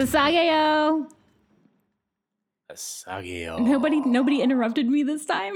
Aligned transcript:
Sasageo. 0.00 1.06
Asagio. 2.72 3.60
Nobody 3.60 4.00
nobody 4.00 4.40
interrupted 4.40 4.88
me 4.88 5.02
this 5.02 5.26
time. 5.26 5.54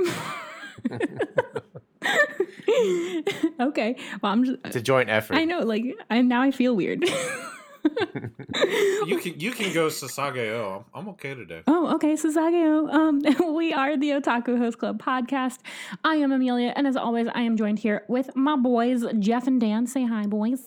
okay. 3.60 3.96
Well, 4.20 4.32
I'm 4.32 4.44
just 4.44 4.58
It's 4.64 4.76
a 4.76 4.82
joint 4.82 5.08
effort. 5.08 5.36
I 5.36 5.44
know 5.44 5.60
like 5.60 5.84
I 6.10 6.20
now 6.20 6.42
I 6.42 6.50
feel 6.50 6.76
weird. 6.76 7.04
You 9.06 9.18
can 9.18 9.38
you 9.38 9.50
can 9.52 9.74
go 9.74 9.88
Sasageo. 9.88 10.78
I'm, 10.78 10.84
I'm 10.94 11.08
okay 11.10 11.34
today. 11.34 11.62
Oh, 11.66 11.94
okay, 11.96 12.14
Sasageo. 12.14 12.90
Um, 12.90 13.20
we 13.54 13.74
are 13.74 13.98
the 13.98 14.10
Otaku 14.10 14.56
Host 14.56 14.78
Club 14.78 15.02
podcast. 15.02 15.58
I 16.02 16.14
am 16.16 16.32
Amelia, 16.32 16.72
and 16.76 16.86
as 16.86 16.96
always, 16.96 17.28
I 17.34 17.42
am 17.42 17.58
joined 17.58 17.80
here 17.80 18.04
with 18.08 18.34
my 18.34 18.56
boys, 18.56 19.04
Jeff 19.18 19.46
and 19.46 19.60
Dan. 19.60 19.86
Say 19.86 20.06
hi, 20.06 20.24
boys. 20.24 20.62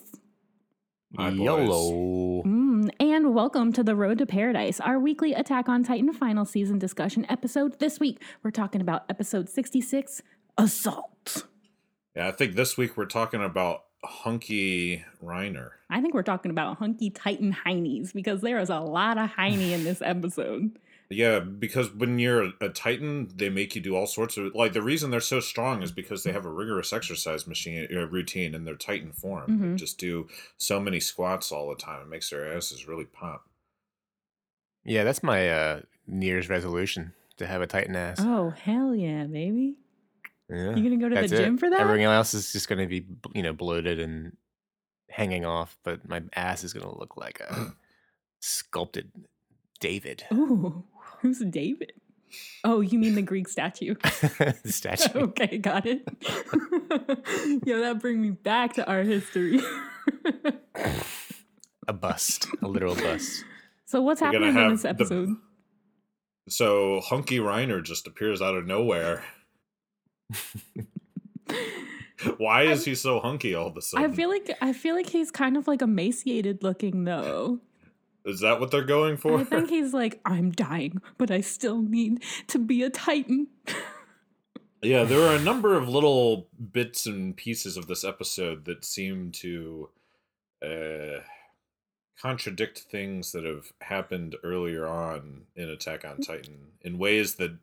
Hi, 1.15 1.29
boys. 1.29 1.39
YOLO. 1.39 2.43
Mm, 2.43 2.89
and 2.99 3.33
welcome 3.33 3.71
to 3.71 3.81
the 3.81 3.95
Road 3.95 4.17
to 4.17 4.25
Paradise, 4.25 4.81
our 4.81 4.99
weekly 4.99 5.33
Attack 5.33 5.69
on 5.69 5.81
Titan 5.81 6.11
final 6.11 6.43
season 6.43 6.79
discussion 6.79 7.25
episode. 7.29 7.79
This 7.79 7.97
week, 7.97 8.21
we're 8.43 8.51
talking 8.51 8.81
about 8.81 9.05
episode 9.09 9.47
66 9.49 10.21
Assault. 10.57 11.45
Yeah, 12.13 12.27
I 12.27 12.31
think 12.31 12.55
this 12.55 12.77
week 12.77 12.97
we're 12.97 13.05
talking 13.05 13.41
about 13.41 13.85
Hunky 14.03 15.05
Reiner. 15.23 15.69
I 15.89 16.01
think 16.01 16.13
we're 16.13 16.23
talking 16.23 16.51
about 16.51 16.77
hunky 16.77 17.09
Titan 17.09 17.55
heinies 17.65 18.13
because 18.13 18.41
there 18.41 18.59
is 18.59 18.69
a 18.69 18.81
lot 18.81 19.17
of 19.17 19.29
heiny 19.29 19.71
in 19.71 19.85
this 19.85 20.01
episode. 20.01 20.77
Yeah, 21.09 21.39
because 21.39 21.93
when 21.93 22.19
you're 22.19 22.43
a, 22.43 22.53
a 22.61 22.69
Titan, 22.69 23.29
they 23.33 23.49
make 23.49 23.75
you 23.75 23.81
do 23.81 23.95
all 23.95 24.07
sorts 24.07 24.35
of 24.35 24.53
like 24.53 24.73
the 24.73 24.81
reason 24.81 25.09
they're 25.09 25.21
so 25.21 25.39
strong 25.39 25.81
is 25.81 25.91
because 25.91 26.23
they 26.23 26.33
have 26.33 26.45
a 26.45 26.51
rigorous 26.51 26.91
exercise 26.91 27.47
machine 27.47 27.87
uh, 27.95 28.07
routine 28.07 28.53
in 28.53 28.65
their 28.65 28.75
Titan 28.75 29.13
form. 29.13 29.57
They 29.59 29.67
Mhm. 29.67 29.77
just 29.77 29.97
do 29.99 30.27
so 30.57 30.79
many 30.81 30.99
squats 30.99 31.51
all 31.51 31.69
the 31.69 31.75
time. 31.75 32.01
It 32.01 32.09
makes 32.09 32.29
their 32.29 32.51
asses 32.51 32.87
really 32.87 33.05
pop. 33.05 33.49
Yeah, 34.83 35.03
that's 35.05 35.23
my 35.23 35.49
uh 35.49 35.81
New 36.07 36.25
Year's 36.25 36.49
resolution 36.49 37.13
to 37.37 37.47
have 37.47 37.61
a 37.61 37.67
Titan 37.67 37.95
ass. 37.95 38.19
Oh, 38.21 38.49
hell 38.49 38.95
yeah, 38.95 39.25
baby. 39.25 39.77
yeah. 40.49 40.75
You 40.75 40.83
gonna 40.83 40.97
go 40.97 41.09
to 41.09 41.15
That's 41.15 41.31
the 41.31 41.37
it. 41.37 41.45
gym 41.45 41.57
for 41.57 41.69
that? 41.69 41.79
Everything 41.79 42.03
else 42.05 42.33
is 42.33 42.51
just 42.51 42.67
going 42.67 42.79
to 42.79 42.87
be, 42.87 43.05
you 43.33 43.43
know, 43.43 43.53
bloated 43.53 43.99
and 43.99 44.35
hanging 45.09 45.45
off, 45.45 45.77
but 45.83 46.07
my 46.07 46.21
ass 46.35 46.63
is 46.63 46.73
going 46.73 46.85
to 46.87 46.97
look 46.97 47.17
like 47.17 47.39
a 47.41 47.73
sculpted 48.39 49.11
David 49.79 50.23
Ooh, 50.33 50.83
who's 51.21 51.39
David? 51.39 51.93
Oh, 52.63 52.81
you 52.81 52.99
mean 52.99 53.15
the 53.15 53.21
Greek 53.21 53.47
statue? 53.47 53.95
the 54.03 54.55
statue. 54.65 55.19
okay, 55.19 55.57
got 55.57 55.85
it. 55.85 56.01
Yo, 57.65 57.79
that 57.79 57.99
bring 58.01 58.21
me 58.21 58.31
back 58.31 58.73
to 58.73 58.85
art 58.87 59.05
history. 59.05 59.59
a 61.87 61.93
bust, 61.93 62.47
a 62.61 62.67
literal 62.67 62.95
bust. 62.95 63.45
so 63.85 64.01
what's 64.01 64.19
We're 64.21 64.27
happening 64.27 64.49
in 64.49 64.55
have 64.55 64.71
this 64.71 64.81
the- 64.81 64.89
episode? 64.89 65.29
So 66.49 67.01
Hunky 67.01 67.39
Reiner 67.39 67.83
just 67.83 68.07
appears 68.07 68.41
out 68.41 68.55
of 68.55 68.65
nowhere. 68.65 69.23
Why 72.37 72.63
is 72.63 72.83
he 72.83 72.95
so 72.95 73.19
hunky 73.19 73.53
all 73.53 73.67
of 73.67 73.77
a 73.77 73.81
sudden? 73.81 74.09
I 74.11 74.13
feel 74.13 74.29
like 74.29 74.49
I 74.61 74.73
feel 74.73 74.95
like 74.95 75.07
he's 75.09 75.29
kind 75.29 75.55
of 75.55 75.67
like 75.67 75.81
emaciated 75.81 76.63
looking 76.63 77.03
though. 77.03 77.59
Is 78.27 78.41
that 78.41 78.59
what 78.59 78.69
they're 78.71 78.83
going 78.83 79.17
for? 79.17 79.39
I 79.39 79.43
think 79.43 79.69
he's 79.69 79.93
like, 79.93 80.19
I'm 80.25 80.51
dying, 80.51 81.01
but 81.17 81.31
I 81.31 81.41
still 81.41 81.81
need 81.81 82.23
to 82.47 82.59
be 82.59 82.83
a 82.83 82.89
titan. 82.89 83.47
Yeah, 84.83 85.05
there 85.05 85.27
are 85.27 85.35
a 85.35 85.41
number 85.41 85.75
of 85.75 85.89
little 85.89 86.49
bits 86.71 87.07
and 87.07 87.35
pieces 87.35 87.77
of 87.77 87.87
this 87.87 88.03
episode 88.03 88.65
that 88.65 88.85
seem 88.85 89.31
to 89.31 89.89
uh, 90.63 91.21
contradict 92.21 92.79
things 92.79 93.31
that 93.31 93.43
have 93.43 93.73
happened 93.81 94.35
earlier 94.43 94.85
on 94.85 95.45
in 95.55 95.69
Attack 95.69 96.05
on 96.05 96.19
Titan 96.19 96.73
in 96.81 96.99
ways 96.99 97.35
that, 97.35 97.57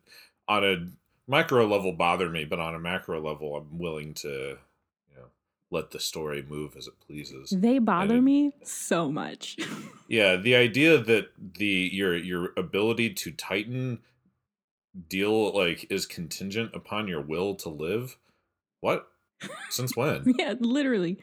on 0.49 0.65
a 0.65 0.87
micro 1.25 1.65
level, 1.65 1.93
bother 1.93 2.29
me, 2.29 2.43
but 2.43 2.59
on 2.59 2.75
a 2.75 2.79
macro 2.79 3.21
level, 3.21 3.55
I'm 3.55 3.79
willing 3.79 4.13
to, 4.15 4.57
let 5.75 5.91
the 5.91 5.99
story 5.99 6.41
move 6.47 6.75
as 6.77 6.87
it 6.87 6.93
pleases. 7.05 7.49
They 7.51 7.77
bother 7.79 8.17
it- 8.17 8.21
me 8.21 8.53
so 8.63 9.11
much. 9.11 9.57
Yeah, 10.07 10.35
the 10.35 10.53
idea 10.55 10.99
that 10.99 11.29
the 11.57 11.89
your 11.91 12.15
your 12.15 12.51
ability 12.57 13.15
to 13.15 13.31
tighten 13.31 13.99
deal 15.09 15.51
like 15.51 15.87
is 15.89 16.05
contingent 16.05 16.71
upon 16.75 17.07
your 17.07 17.21
will 17.21 17.55
to 17.55 17.69
live. 17.69 18.17
What? 18.81 19.07
Since 19.71 19.95
when? 19.97 20.35
yeah, 20.37 20.53
literally. 20.59 21.17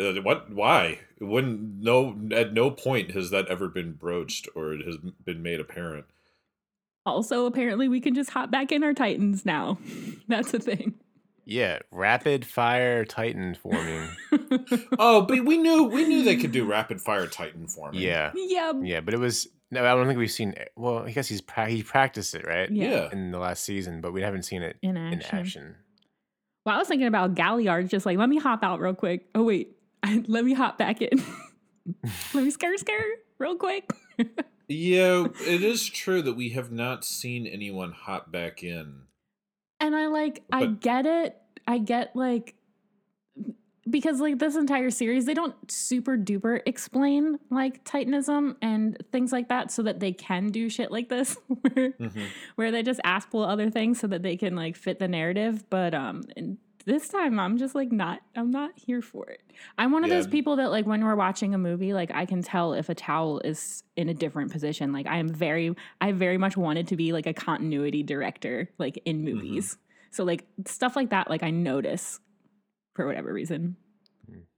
uh, 0.00 0.14
what? 0.22 0.50
Why? 0.50 0.98
When 1.20 1.78
no 1.80 2.18
at 2.32 2.52
no 2.52 2.72
point 2.72 3.12
has 3.12 3.30
that 3.30 3.46
ever 3.46 3.68
been 3.68 3.92
broached 3.92 4.48
or 4.56 4.72
it 4.72 4.84
has 4.84 4.96
been 5.24 5.40
made 5.40 5.60
apparent. 5.60 6.06
Also, 7.06 7.46
apparently, 7.46 7.86
we 7.86 8.00
can 8.00 8.14
just 8.14 8.30
hop 8.30 8.50
back 8.50 8.72
in 8.72 8.82
our 8.82 8.94
titans 8.94 9.46
now. 9.46 9.78
That's 10.28 10.52
a 10.54 10.58
thing. 10.58 10.94
Yeah, 11.46 11.80
rapid 11.90 12.46
fire 12.46 13.04
Titan 13.04 13.54
forming. 13.54 14.08
Oh, 14.98 15.22
but 15.22 15.44
we 15.44 15.56
knew 15.58 15.84
we 15.84 16.04
knew 16.06 16.24
they 16.24 16.36
could 16.36 16.52
do 16.52 16.64
rapid 16.64 17.00
fire 17.00 17.26
Titan 17.26 17.66
forming. 17.68 18.00
yeah, 18.00 18.32
yeah, 18.34 18.72
yeah, 18.82 19.00
but 19.00 19.14
it 19.14 19.18
was 19.20 19.48
no. 19.70 19.80
I 19.84 19.94
don't 19.94 20.06
think 20.06 20.18
we've 20.18 20.30
seen. 20.30 20.54
Well, 20.76 20.98
I 20.98 21.10
guess 21.10 21.28
he's 21.28 21.40
pra- 21.40 21.68
he 21.68 21.82
practiced 21.82 22.34
it 22.34 22.46
right 22.46 22.70
Yeah. 22.70 22.90
Yeah. 22.90 23.08
in 23.12 23.30
the 23.30 23.38
last 23.38 23.64
season, 23.64 24.00
but 24.00 24.12
we 24.12 24.22
haven't 24.22 24.44
seen 24.44 24.62
it 24.62 24.76
in 24.82 24.96
in 24.96 25.14
action. 25.22 25.38
action. 25.38 25.74
Well, 26.64 26.76
I 26.76 26.78
was 26.78 26.88
thinking 26.88 27.06
about 27.08 27.34
Galliard, 27.34 27.90
just 27.90 28.06
like, 28.06 28.16
let 28.16 28.28
me 28.28 28.38
hop 28.38 28.62
out 28.62 28.80
real 28.80 28.94
quick. 28.94 29.26
Oh, 29.34 29.42
wait, 29.44 29.76
let 30.26 30.44
me 30.44 30.54
hop 30.54 30.78
back 30.78 31.02
in. 31.02 31.22
let 32.34 32.42
me 32.44 32.50
scare, 32.50 32.76
scare 32.78 33.04
real 33.38 33.56
quick. 33.56 33.90
Yeah, 34.68 35.26
it 35.46 35.62
is 35.62 35.86
true 35.86 36.22
that 36.22 36.34
we 36.36 36.50
have 36.50 36.72
not 36.72 37.04
seen 37.04 37.46
anyone 37.46 37.92
hop 37.92 38.32
back 38.32 38.62
in. 38.64 39.02
And 39.84 39.94
I 39.94 40.06
like, 40.06 40.42
I 40.50 40.64
get 40.66 41.04
it. 41.04 41.36
I 41.68 41.76
get 41.76 42.16
like, 42.16 42.54
because 43.90 44.18
like 44.18 44.38
this 44.38 44.56
entire 44.56 44.88
series, 44.90 45.26
they 45.26 45.34
don't 45.34 45.54
super 45.70 46.16
duper 46.16 46.60
explain 46.64 47.38
like 47.50 47.84
Titanism 47.84 48.56
and 48.62 48.96
things 49.12 49.30
like 49.30 49.50
that 49.50 49.70
so 49.70 49.82
that 49.82 50.00
they 50.00 50.12
can 50.12 50.48
do 50.48 50.70
shit 50.70 50.90
like 50.90 51.10
this 51.10 51.36
where, 51.48 51.90
Mhm. 52.00 52.26
where 52.54 52.70
they 52.70 52.82
just 52.82 53.00
ask 53.04 53.30
pull 53.30 53.44
other 53.44 53.68
things 53.68 54.00
so 54.00 54.06
that 54.06 54.22
they 54.22 54.38
can 54.38 54.56
like 54.56 54.74
fit 54.74 54.98
the 54.98 55.08
narrative. 55.08 55.68
But, 55.68 55.94
um, 55.94 56.22
this 56.86 57.08
time 57.08 57.38
I'm 57.40 57.56
just 57.58 57.74
like 57.74 57.90
not, 57.92 58.20
I'm 58.36 58.50
not 58.50 58.72
here 58.76 59.00
for 59.02 59.28
it. 59.28 59.40
I'm 59.78 59.92
one 59.92 60.04
of 60.04 60.10
Yeah. 60.10 60.16
those 60.16 60.26
people 60.26 60.56
that 60.56 60.70
like 60.70 60.86
when 60.86 61.04
we're 61.04 61.14
watching 61.16 61.54
a 61.54 61.58
movie, 61.58 61.92
like 61.92 62.10
I 62.12 62.26
can 62.26 62.42
tell 62.42 62.74
if 62.74 62.88
a 62.88 62.94
towel 62.94 63.40
is 63.40 63.82
in 63.96 64.08
a 64.08 64.14
different 64.14 64.52
position. 64.52 64.92
Like 64.92 65.06
I 65.06 65.18
am 65.18 65.28
very, 65.28 65.74
I 66.00 66.12
very 66.12 66.38
much 66.38 66.56
wanted 66.56 66.88
to 66.88 66.96
be 66.96 67.12
like 67.12 67.26
a 67.26 67.32
continuity 67.34 68.02
director, 68.02 68.68
like 68.78 69.00
in 69.04 69.24
Mm-hmm. 69.24 69.34
movies. 69.34 69.78
So 70.10 70.24
like 70.24 70.46
stuff 70.66 70.96
like 70.96 71.10
that, 71.10 71.30
like 71.30 71.42
I 71.42 71.50
notice 71.50 72.20
for 72.94 73.06
whatever 73.06 73.32
reason. 73.32 73.76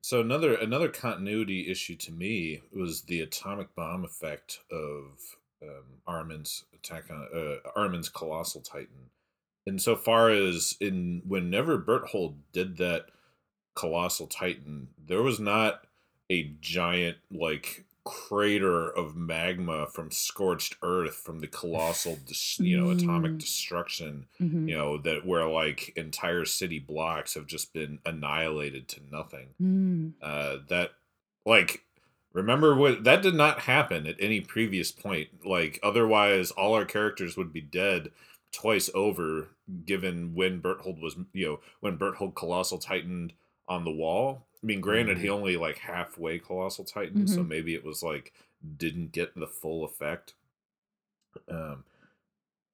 So 0.02 0.20
another 0.20 0.54
another 0.54 0.88
continuity 0.88 1.68
issue 1.70 1.96
to 1.96 2.12
me 2.12 2.62
was 2.72 3.02
the 3.02 3.20
atomic 3.20 3.74
bomb 3.74 4.04
effect 4.04 4.60
of 4.70 5.18
um, 5.62 5.84
Armin's 6.06 6.64
attack 6.74 7.04
on 7.10 7.26
uh, 7.34 7.68
Armin's 7.74 8.08
colossal 8.08 8.60
titan. 8.60 9.10
Insofar 9.66 10.30
as 10.30 10.76
in 10.80 11.22
whenever 11.26 11.76
Berthold 11.76 12.36
did 12.52 12.76
that 12.76 13.06
colossal 13.74 14.26
titan, 14.26 14.88
there 15.04 15.22
was 15.22 15.40
not 15.40 15.84
a 16.30 16.52
giant 16.60 17.16
like 17.30 17.84
crater 18.04 18.88
of 18.88 19.16
magma 19.16 19.84
from 19.88 20.12
scorched 20.12 20.76
earth 20.82 21.16
from 21.16 21.40
the 21.40 21.46
colossal 21.48 22.16
dis- 22.26 22.60
you 22.60 22.76
know 22.80 22.90
atomic 22.90 23.32
Mm. 23.32 23.38
destruction 23.40 24.26
Mhm. 24.40 24.68
you 24.68 24.76
know 24.76 24.96
that 24.98 25.26
where 25.26 25.48
like 25.48 25.92
entire 25.96 26.44
city 26.44 26.78
blocks 26.78 27.34
have 27.34 27.48
just 27.48 27.72
been 27.72 27.98
annihilated 28.06 28.86
to 28.88 29.00
nothing 29.10 29.48
Mm. 29.60 30.12
uh 30.22 30.58
that 30.68 30.92
like 31.44 31.82
remember 32.32 32.76
what 32.76 33.02
that 33.02 33.22
did 33.22 33.34
not 33.34 33.60
happen 33.62 34.06
at 34.06 34.14
any 34.20 34.40
previous 34.40 34.92
point 34.92 35.44
like 35.44 35.80
otherwise 35.82 36.52
all 36.52 36.74
our 36.74 36.84
characters 36.84 37.36
would 37.36 37.52
be 37.52 37.60
dead 37.60 38.12
twice 38.52 38.90
over 38.94 39.48
given 39.84 40.34
when 40.34 40.60
berthold 40.60 41.00
was 41.00 41.16
you 41.32 41.46
know 41.46 41.60
when 41.80 41.96
berthold 41.96 42.34
colossal 42.34 42.78
tightened 42.78 43.32
on 43.68 43.84
the 43.84 43.90
wall. 43.90 44.46
I 44.62 44.66
mean 44.66 44.80
granted 44.80 45.18
he 45.18 45.28
only 45.28 45.56
like 45.56 45.78
halfway 45.78 46.38
colossal 46.38 46.84
tightened 46.84 47.28
so 47.28 47.42
maybe 47.42 47.74
it 47.74 47.84
was 47.84 48.02
like 48.02 48.32
didn't 48.76 49.12
get 49.12 49.34
the 49.34 49.46
full 49.46 49.84
effect. 49.84 50.34
Um 51.50 51.84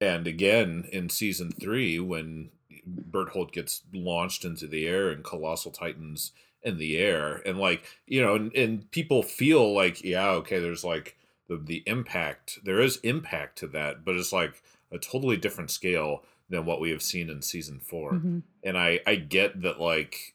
and 0.00 0.26
again 0.26 0.88
in 0.92 1.08
season 1.08 1.52
three 1.52 1.98
when 1.98 2.50
berthold 2.86 3.52
gets 3.52 3.82
launched 3.92 4.44
into 4.44 4.66
the 4.66 4.86
air 4.86 5.10
and 5.10 5.24
colossal 5.24 5.70
titans 5.70 6.32
in 6.62 6.78
the 6.78 6.96
air 6.96 7.42
and 7.46 7.58
like 7.58 7.84
you 8.06 8.20
know 8.20 8.34
and, 8.34 8.54
and 8.54 8.90
people 8.90 9.22
feel 9.22 9.74
like 9.74 10.02
yeah 10.04 10.30
okay 10.30 10.58
there's 10.58 10.84
like 10.84 11.16
the, 11.48 11.56
the 11.56 11.82
impact 11.86 12.58
there 12.64 12.80
is 12.80 12.98
impact 12.98 13.58
to 13.58 13.66
that 13.66 14.04
but 14.04 14.14
it's 14.14 14.32
like 14.32 14.62
a 14.92 14.98
totally 14.98 15.36
different 15.36 15.70
scale 15.70 16.22
than 16.48 16.64
what 16.66 16.80
we 16.80 16.90
have 16.90 17.02
seen 17.02 17.30
in 17.30 17.40
season 17.42 17.80
4 17.80 18.12
Mhm. 18.12 18.42
and 18.62 18.76
i 18.78 19.00
i 19.06 19.14
get 19.16 19.62
that 19.62 19.80
like 19.80 20.34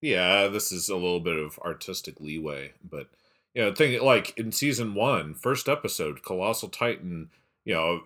yeah 0.00 0.46
this 0.48 0.72
is 0.72 0.88
a 0.88 0.94
little 0.96 1.20
bit 1.20 1.36
of 1.36 1.58
artistic 1.60 2.20
leeway 2.20 2.72
but 2.82 3.08
you 3.52 3.62
know, 3.62 3.74
think 3.74 4.00
like 4.00 4.32
in 4.38 4.52
season 4.52 4.94
one, 4.94 5.34
first 5.34 5.68
episode, 5.68 6.22
Colossal 6.22 6.68
Titan, 6.68 7.30
you 7.64 7.74
know, 7.74 8.02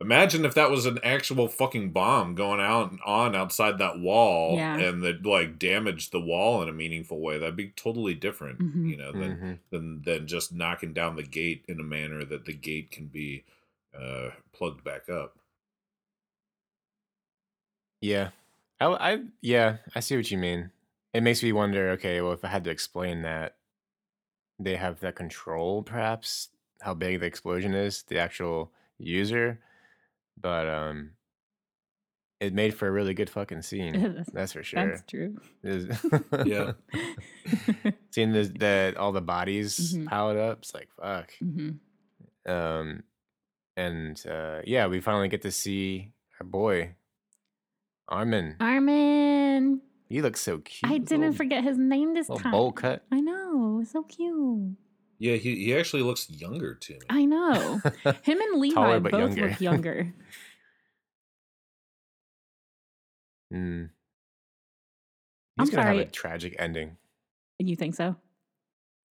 imagine 0.00 0.44
if 0.44 0.54
that 0.54 0.70
was 0.70 0.86
an 0.86 1.00
actual 1.02 1.48
fucking 1.48 1.90
bomb 1.90 2.36
going 2.36 2.60
out 2.60 2.92
and 2.92 3.00
on 3.04 3.34
outside 3.34 3.78
that 3.78 3.98
wall 3.98 4.54
Yeah. 4.56 4.78
and 4.78 5.02
that 5.02 5.26
like 5.26 5.58
damaged 5.58 6.12
the 6.12 6.20
wall 6.20 6.62
in 6.62 6.68
a 6.68 6.72
meaningful 6.72 7.18
way. 7.18 7.38
That'd 7.38 7.56
be 7.56 7.70
totally 7.74 8.14
different, 8.14 8.60
Mhm. 8.60 8.88
you 8.88 8.96
know, 8.96 9.10
than, 9.10 9.36
Mhm. 9.36 9.58
than 9.70 10.02
than 10.02 10.26
just 10.28 10.52
knocking 10.52 10.92
down 10.92 11.16
the 11.16 11.24
gate 11.24 11.64
in 11.66 11.80
a 11.80 11.82
manner 11.82 12.24
that 12.24 12.44
the 12.44 12.54
gate 12.54 12.92
can 12.92 13.06
be 13.08 13.42
uh 13.98 14.30
plugged 14.52 14.82
back 14.84 15.08
up. 15.08 15.36
Yeah. 18.00 18.30
I, 18.80 18.86
I 18.86 19.18
yeah, 19.40 19.76
I 19.94 20.00
see 20.00 20.16
what 20.16 20.30
you 20.30 20.38
mean. 20.38 20.70
It 21.12 21.22
makes 21.22 21.42
me 21.42 21.52
wonder, 21.52 21.90
okay, 21.90 22.20
well 22.20 22.32
if 22.32 22.44
I 22.44 22.48
had 22.48 22.64
to 22.64 22.70
explain 22.70 23.22
that 23.22 23.56
they 24.58 24.76
have 24.76 25.00
that 25.00 25.16
control 25.16 25.82
perhaps 25.82 26.48
how 26.80 26.94
big 26.94 27.20
the 27.20 27.26
explosion 27.26 27.74
is, 27.74 28.02
the 28.04 28.18
actual 28.18 28.72
user. 28.98 29.60
But 30.40 30.68
um 30.68 31.12
it 32.40 32.52
made 32.52 32.74
for 32.74 32.88
a 32.88 32.90
really 32.90 33.14
good 33.14 33.30
fucking 33.30 33.62
scene. 33.70 34.14
that's, 34.16 34.30
That's 34.30 34.52
for 34.52 34.62
sure. 34.62 34.90
that's 34.90 35.02
true. 35.08 35.40
Is- 35.62 35.88
Yeah. 36.44 36.72
Seeing 38.10 38.32
the, 38.32 38.42
the 38.44 38.94
all 38.98 39.12
the 39.12 39.20
bodies 39.22 39.94
Mhm. 39.96 40.06
piled 40.06 40.36
up, 40.36 40.58
it's 40.58 40.74
like 40.74 40.88
fuck. 41.00 41.32
hmm 41.38 41.70
Um 42.46 43.04
and 43.76 44.22
uh 44.26 44.60
yeah, 44.64 44.86
we 44.86 45.00
finally 45.00 45.28
get 45.28 45.42
to 45.42 45.50
see 45.50 46.12
our 46.40 46.46
boy 46.46 46.94
Armin. 48.08 48.56
Armin. 48.60 49.80
He 50.08 50.20
looks 50.20 50.40
so 50.40 50.58
cute. 50.58 50.90
I 50.92 50.98
didn't 50.98 51.20
little, 51.20 51.34
forget 51.34 51.64
his 51.64 51.78
name 51.78 52.14
this 52.14 52.28
little 52.28 52.42
time. 52.42 52.52
bowl 52.52 52.72
cut. 52.72 53.04
I 53.10 53.20
know. 53.20 53.82
So 53.90 54.02
cute. 54.02 54.76
Yeah, 55.18 55.36
he, 55.36 55.64
he 55.64 55.74
actually 55.74 56.02
looks 56.02 56.28
younger 56.28 56.74
to 56.74 56.92
me. 56.92 56.98
I 57.08 57.24
know. 57.24 57.80
Him 58.22 58.40
and 58.40 58.60
Levi 58.60 58.74
Taller 58.74 59.00
both 59.00 59.12
younger. 59.12 59.48
look 59.48 59.60
younger. 59.60 60.12
Mm. 63.52 63.90
I'm 65.58 65.64
He's 65.66 65.70
gonna 65.70 65.86
have 65.86 65.96
a 65.96 66.06
tragic 66.06 66.56
ending. 66.58 66.96
you 67.60 67.76
think 67.76 67.94
so? 67.94 68.16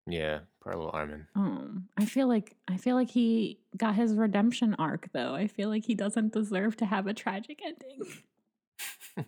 Yeah, 0.09 0.41
poor 0.63 0.75
little 0.75 0.91
Armin. 0.93 1.27
Um, 1.35 1.89
I 1.99 2.05
feel 2.05 2.29
like 2.29 2.57
I 2.69 2.77
feel 2.77 2.95
like 2.97 3.11
he 3.11 3.59
got 3.77 3.95
his 3.95 4.15
redemption 4.15 4.75
arc 4.79 5.09
though. 5.13 5.35
I 5.35 5.47
feel 5.49 5.69
like 5.69 5.85
he 5.85 5.95
doesn't 5.95 6.33
deserve 6.33 6.77
to 6.79 6.87
have 6.87 7.07
a 7.07 7.15
tragic 7.15 7.61
ending. 7.65 9.27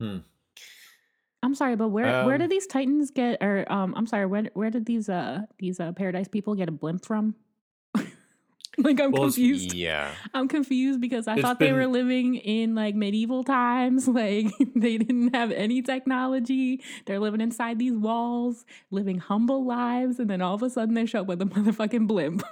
Hmm. 0.00 0.18
I'm 1.42 1.54
sorry, 1.54 1.76
but 1.76 1.88
where 1.88 2.24
where 2.26 2.34
Um, 2.34 2.40
did 2.42 2.50
these 2.50 2.66
titans 2.66 3.10
get 3.10 3.42
or 3.42 3.70
um 3.72 3.94
I'm 3.96 4.06
sorry, 4.06 4.26
where 4.26 4.44
where 4.54 4.70
did 4.70 4.86
these 4.86 5.08
uh 5.08 5.42
these 5.58 5.80
uh 5.80 5.92
paradise 5.92 6.28
people 6.28 6.54
get 6.54 6.68
a 6.68 6.72
blimp 6.72 7.04
from? 7.04 7.34
like 8.84 9.00
I'm 9.00 9.10
Well, 9.12 9.22
confused. 9.24 9.72
Yeah. 9.74 10.10
I'm 10.34 10.48
confused 10.48 11.00
because 11.00 11.28
I 11.28 11.34
It's 11.34 11.42
thought 11.42 11.58
they 11.58 11.72
were 11.72 11.86
living 11.86 12.34
in 12.36 12.74
like 12.74 12.94
medieval 12.94 13.44
times. 13.44 14.08
Like 14.20 14.46
they 14.74 14.98
didn't 14.98 15.34
have 15.34 15.50
any 15.52 15.82
technology. 15.82 16.82
They're 17.06 17.20
living 17.20 17.40
inside 17.40 17.78
these 17.78 17.94
walls, 17.94 18.64
living 18.90 19.18
humble 19.18 19.64
lives, 19.64 20.18
and 20.18 20.28
then 20.28 20.42
all 20.42 20.54
of 20.54 20.62
a 20.62 20.70
sudden 20.70 20.94
they 20.94 21.06
show 21.06 21.20
up 21.20 21.26
with 21.26 21.40
a 21.42 21.44
motherfucking 21.54 22.06
blimp. 22.06 22.42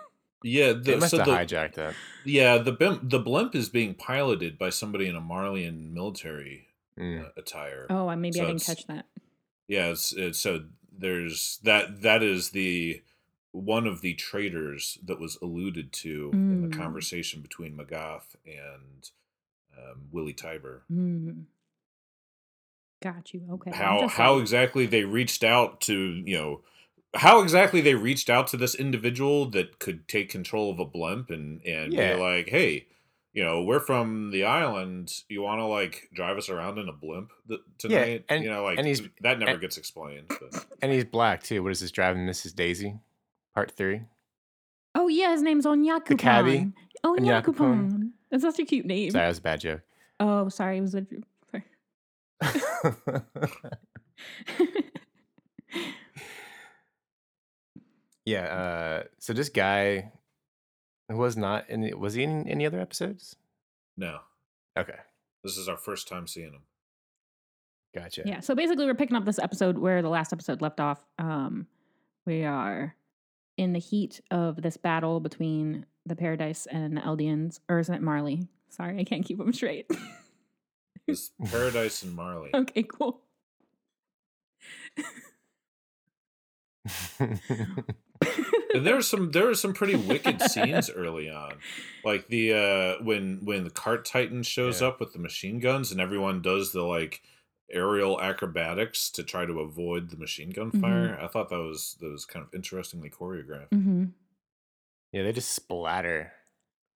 Yeah, 0.42 0.72
They 0.72 0.96
must 0.96 1.10
so 1.10 1.18
have 1.18 1.26
the, 1.26 1.32
hijacked 1.32 1.74
that. 1.74 1.94
yeah 2.24 2.58
the 2.58 2.70
blimp 2.72 3.00
the 3.10 3.18
blimp 3.18 3.54
is 3.56 3.68
being 3.68 3.94
piloted 3.94 4.56
by 4.56 4.70
somebody 4.70 5.08
in 5.08 5.16
a 5.16 5.20
Marleyan 5.20 5.92
military 5.92 6.66
Mm. 6.98 7.24
uh, 7.26 7.28
attire. 7.36 7.86
Oh, 7.90 8.14
maybe 8.16 8.38
So 8.38 8.44
I 8.44 8.46
didn't 8.48 8.64
catch 8.64 8.84
that. 8.88 9.06
Yeah, 9.68 9.88
it's, 9.90 10.12
it's 10.12 10.38
so 10.40 10.64
there's 10.96 11.60
that 11.62 12.02
that 12.02 12.22
is 12.24 12.50
the 12.50 13.02
one 13.58 13.86
of 13.86 14.00
the 14.00 14.14
traitors 14.14 14.98
that 15.04 15.18
was 15.20 15.36
alluded 15.42 15.92
to 15.92 16.30
in 16.32 16.62
the 16.62 16.68
Mm. 16.68 16.78
conversation 16.78 17.40
between 17.42 17.76
Magath 17.76 18.34
and 18.46 19.10
um, 19.76 20.08
Willy 20.10 20.34
Tybur. 20.34 20.80
Mm. 20.90 21.44
Got 23.02 23.32
you. 23.32 23.42
Okay. 23.52 23.70
How 23.72 24.08
how 24.08 24.34
like- 24.34 24.40
exactly 24.42 24.86
they 24.86 25.04
reached 25.04 25.44
out 25.44 25.80
to 25.82 25.94
you 26.26 26.36
know 26.36 26.62
how 27.14 27.40
exactly 27.40 27.80
they 27.80 27.94
reached 27.94 28.28
out 28.28 28.48
to 28.48 28.56
this 28.56 28.74
individual 28.74 29.46
that 29.50 29.78
could 29.78 30.08
take 30.08 30.28
control 30.30 30.70
of 30.70 30.78
a 30.78 30.84
blimp 30.84 31.30
and 31.30 31.60
and 31.64 31.92
Yeah. 31.92 32.14
be 32.16 32.20
like 32.20 32.48
hey 32.48 32.86
you 33.32 33.44
know 33.44 33.62
we're 33.62 33.78
from 33.80 34.30
the 34.30 34.44
island 34.44 35.12
you 35.28 35.40
want 35.42 35.60
to 35.60 35.64
like 35.64 36.08
drive 36.12 36.36
us 36.36 36.48
around 36.48 36.78
in 36.78 36.88
a 36.88 36.92
blimp 36.92 37.30
th- 37.46 37.60
tonight 37.78 38.24
and- 38.28 38.42
you 38.42 38.50
know 38.50 38.64
like 38.64 38.78
and 38.78 38.86
he's- 38.86 39.00
that 39.20 39.38
never 39.38 39.52
and- 39.52 39.60
gets 39.60 39.78
explained 39.78 40.26
but. 40.28 40.66
And 40.82 40.92
he's 40.92 41.04
black 41.04 41.42
too. 41.42 41.62
What 41.62 41.70
is 41.72 41.80
this 41.80 41.90
driving 41.92 42.26
Mrs. 42.26 42.54
Daisy? 42.54 42.98
Part 43.58 43.72
three. 43.72 44.02
Oh 44.94 45.08
yeah, 45.08 45.32
his 45.32 45.42
name's 45.42 45.66
Onyankopon. 45.66 46.16
cabbie? 46.16 46.72
Onyankopon. 47.04 47.56
Onyankopon. 47.56 48.10
That's 48.30 48.44
such 48.44 48.60
a 48.60 48.64
cute 48.64 48.86
name. 48.86 49.10
Sorry, 49.10 49.24
that 49.24 49.28
was 49.30 49.38
a 49.38 49.42
bad 49.42 49.60
joke. 49.60 49.80
Oh, 50.20 50.48
sorry, 50.48 50.78
it 50.78 50.80
was 50.80 50.94
a 50.94 51.04
sorry. 51.50 51.64
yeah. 58.24 58.44
Uh, 58.44 59.02
so 59.18 59.32
this 59.32 59.48
guy 59.48 60.12
was 61.10 61.36
not 61.36 61.68
in. 61.68 61.98
Was 61.98 62.14
he 62.14 62.22
in 62.22 62.48
any 62.48 62.64
other 62.64 62.78
episodes? 62.78 63.34
no 63.96 64.20
Okay, 64.78 65.00
this 65.42 65.56
is 65.56 65.68
our 65.68 65.76
first 65.76 66.06
time 66.06 66.28
seeing 66.28 66.52
him 66.52 66.62
gotcha. 67.92 68.22
Yeah. 68.24 68.38
So 68.38 68.54
basically, 68.54 68.86
we're 68.86 68.94
picking 68.94 69.16
up 69.16 69.24
this 69.24 69.40
episode 69.40 69.78
where 69.78 70.00
the 70.00 70.10
last 70.10 70.32
episode 70.32 70.62
left 70.62 70.78
off. 70.78 71.04
Um, 71.18 71.66
we 72.24 72.44
are 72.44 72.94
in 73.58 73.72
the 73.74 73.78
heat 73.78 74.20
of 74.30 74.62
this 74.62 74.76
battle 74.78 75.20
between 75.20 75.84
the 76.06 76.16
Paradise 76.16 76.66
and 76.70 76.96
the 76.96 77.00
Eldians, 77.02 77.60
or 77.68 77.78
is 77.80 77.90
it 77.90 78.00
Marley? 78.00 78.48
Sorry, 78.70 78.98
I 78.98 79.04
can't 79.04 79.24
keep 79.24 79.36
them 79.38 79.52
straight. 79.52 79.90
it's 81.06 81.32
paradise 81.50 82.02
and 82.02 82.14
marley 82.14 82.50
okay, 82.54 82.82
cool. 82.82 83.22
and 87.18 88.84
there 88.86 88.94
were 88.94 89.02
some 89.02 89.30
there 89.30 89.46
were 89.46 89.54
some 89.54 89.72
pretty 89.72 89.94
wicked 89.96 90.40
scenes 90.42 90.90
early 90.90 91.30
on 91.30 91.54
like 92.04 92.26
the 92.28 92.52
uh 92.52 93.04
when 93.04 93.40
when 93.44 93.64
the 93.64 93.70
cart 93.70 94.04
titan 94.04 94.42
shows 94.42 94.80
Yeah. 94.80 94.88
up 94.88 95.00
with 95.00 95.12
the 95.12 95.18
machine 95.18 95.60
guns 95.60 95.92
and 95.92 96.00
everyone 96.00 96.42
does 96.42 96.72
the 96.72 96.82
like 96.82 97.22
aerial 97.70 98.20
acrobatics 98.20 99.10
to 99.10 99.22
try 99.22 99.44
to 99.46 99.60
avoid 99.60 100.10
the 100.10 100.16
machine 100.16 100.50
gun 100.50 100.70
Mhm. 100.72 100.80
fire 100.80 101.18
i 101.20 101.26
thought 101.28 101.48
that 101.50 101.58
was 101.60 101.96
that 102.00 102.10
was 102.10 102.24
kind 102.24 102.44
of 102.46 102.54
interestingly 102.54 103.10
choreographed 103.10 103.70
hmm 103.72 104.04
yeah, 105.10 105.22
they 105.22 105.32
just 105.32 105.52
splatter. 105.52 106.32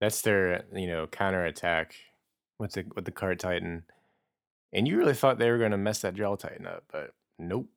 That's 0.00 0.20
their 0.20 0.66
you 0.74 0.86
know 0.86 1.06
counterattack 1.06 1.94
with 2.58 2.72
the 2.72 2.84
with 2.94 3.06
the 3.06 3.10
cart 3.10 3.38
titan. 3.38 3.84
And 4.72 4.86
you 4.86 4.98
really 4.98 5.14
thought 5.14 5.38
they 5.38 5.50
were 5.50 5.56
gonna 5.58 5.78
mess 5.78 6.02
that 6.02 6.14
jaw 6.14 6.36
titan 6.36 6.66
up, 6.66 6.84
but 6.92 7.14
nope. 7.38 7.68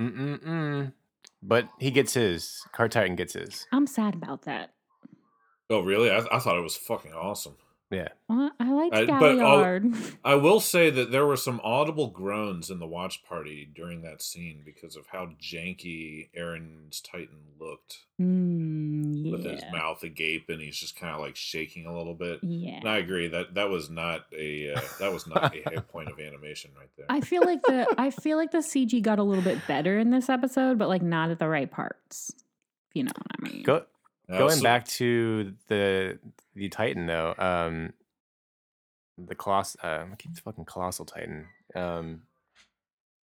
Mm 0.00 0.12
mm 0.16 0.38
mm. 0.44 0.92
But 1.42 1.68
he 1.78 1.90
gets 1.90 2.14
his. 2.14 2.62
Cart 2.72 2.92
titan 2.92 3.14
gets 3.16 3.34
his. 3.34 3.66
I'm 3.72 3.86
sad 3.86 4.14
about 4.14 4.42
that. 4.42 4.70
oh 5.68 5.80
really 5.80 6.10
i, 6.10 6.18
I 6.32 6.38
thought 6.38 6.56
it 6.56 6.62
was 6.62 6.76
fucking 6.76 7.12
awesome 7.12 7.56
Yeah. 7.90 8.08
Well, 8.28 8.50
I 8.58 8.72
liked 8.72 8.94
I- 8.96 9.06
but 9.06 9.36
Galliard. 9.36 9.94
i 10.24 10.34
will 10.34 10.58
say 10.58 10.90
that 10.90 11.12
there 11.12 11.24
were 11.24 11.36
some 11.36 11.60
audible 11.62 12.08
groans 12.08 12.68
in 12.68 12.80
the 12.80 12.86
watch 12.86 13.24
party 13.24 13.68
during 13.72 14.02
that 14.02 14.20
scene 14.20 14.62
because 14.64 14.96
of 14.96 15.06
how 15.12 15.30
janky 15.40 16.28
eren's 16.36 17.00
titan 17.00 17.38
looked 17.60 17.98
mm, 18.20 19.30
with 19.30 19.44
his 19.44 19.62
mouth 19.72 20.02
agape 20.02 20.48
and 20.48 20.60
he's 20.60 20.76
just 20.76 20.98
kind 20.98 21.14
of 21.14 21.20
like 21.20 21.36
shaking 21.36 21.86
a 21.86 21.96
little 21.96 22.14
bit 22.14 22.40
Yeah. 22.42 22.78
And 22.78 22.88
I 22.88 22.98
agree 22.98 23.28
that 23.28 23.54
that 23.54 23.68
was 23.68 23.88
not 23.88 24.26
a 24.36 24.72
uh, 24.74 24.80
that 24.98 25.12
was 25.12 25.26
not 25.26 25.54
a 25.54 25.62
high 25.62 25.80
point 25.80 26.08
of 26.08 26.18
animation 26.18 26.72
right 26.76 26.90
there. 26.96 27.06
I 27.08 27.20
feel 27.20 27.42
like 27.44 27.62
the 27.62 27.86
I 27.98 28.10
feel 28.10 28.36
like 28.36 28.50
the 28.50 28.58
CG 28.58 29.00
got 29.02 29.18
a 29.18 29.22
little 29.22 29.44
bit 29.44 29.58
better 29.68 29.98
in 29.98 30.10
this 30.10 30.28
episode, 30.28 30.78
but 30.78 30.88
like 30.88 31.02
not 31.02 31.30
at 31.30 31.38
the 31.38 31.48
right 31.48 31.70
parts. 31.70 32.32
If 32.90 32.96
you 32.96 33.04
know 33.04 33.12
what 33.16 33.48
I 33.50 33.52
mean. 33.52 33.62
Go 33.62 33.84
Going 34.28 34.50
so- 34.56 34.62
back 34.62 34.86
to 34.88 35.54
the 35.68 36.18
the 36.54 36.68
Titan 36.68 37.06
though, 37.06 37.34
um, 37.38 37.92
the 39.18 39.34
coloss 39.34 39.76
uh, 39.84 40.04
I 40.12 40.16
keep 40.16 40.36
fucking 40.38 40.64
colossal 40.64 41.04
Titan. 41.04 41.46
Um, 41.74 42.22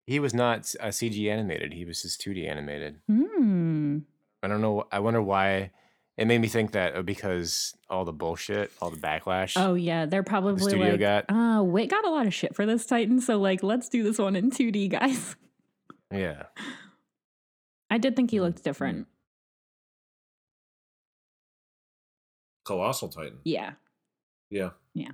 he 0.05 0.19
was 0.19 0.33
not 0.33 0.73
uh, 0.79 0.87
CG 0.87 1.29
animated. 1.31 1.73
He 1.73 1.85
was 1.85 2.01
just 2.01 2.21
2D 2.21 2.49
animated. 2.49 2.97
Hmm. 3.07 3.99
I 4.43 4.47
don't 4.47 4.61
know. 4.61 4.85
I 4.91 4.99
wonder 4.99 5.21
why. 5.21 5.71
It 6.17 6.25
made 6.27 6.41
me 6.41 6.49
think 6.49 6.73
that 6.73 6.93
oh, 6.95 7.01
because 7.03 7.73
all 7.89 8.03
the 8.05 8.11
bullshit, 8.13 8.71
all 8.81 8.89
the 8.91 8.97
backlash. 8.97 9.53
Oh 9.55 9.73
yeah, 9.75 10.05
they're 10.05 10.23
probably 10.23 10.61
studio 10.61 10.91
like, 10.91 10.99
got- 10.99 11.25
uh, 11.29 11.63
Wit 11.63 11.89
got 11.89 12.05
a 12.05 12.09
lot 12.09 12.27
of 12.27 12.33
shit 12.33 12.53
for 12.55 12.65
this 12.65 12.85
Titan, 12.85 13.21
so 13.21 13.39
like, 13.39 13.63
let's 13.63 13.89
do 13.89 14.03
this 14.03 14.17
one 14.19 14.35
in 14.35 14.51
2D, 14.51 14.89
guys. 14.89 15.35
yeah. 16.11 16.43
I 17.89 17.97
did 17.97 18.15
think 18.15 18.29
he 18.31 18.37
Mm, 18.37 18.41
looked 18.41 18.63
different. 18.63 19.07
Colossal 22.71 23.09
Titan. 23.09 23.39
Yeah, 23.43 23.73
Yeah. 24.49 24.69
Yeah. 24.93 25.11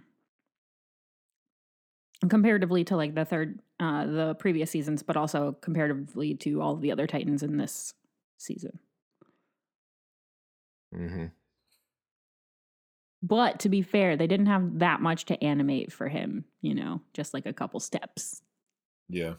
Comparatively 2.29 2.83
to 2.85 2.95
like 2.95 3.15
the 3.15 3.25
third, 3.25 3.59
uh, 3.79 4.05
the 4.05 4.35
previous 4.35 4.69
seasons, 4.71 5.01
but 5.03 5.17
also 5.17 5.53
comparatively 5.61 6.35
to 6.35 6.61
all 6.61 6.73
of 6.73 6.81
the 6.81 6.91
other 6.91 7.07
Titans 7.07 7.41
in 7.43 7.57
this 7.57 7.93
season. 8.37 8.77
Mm-hmm. 10.93 11.25
But 13.23 13.59
to 13.61 13.69
be 13.69 13.81
fair, 13.81 14.15
they 14.15 14.27
didn't 14.27 14.45
have 14.47 14.79
that 14.79 15.01
much 15.01 15.25
to 15.25 15.43
animate 15.43 15.91
for 15.91 16.07
him, 16.07 16.45
you 16.61 16.75
know, 16.75 17.01
just 17.13 17.33
like 17.33 17.45
a 17.47 17.53
couple 17.53 17.79
steps. 17.79 18.41
Yeah. 19.09 19.33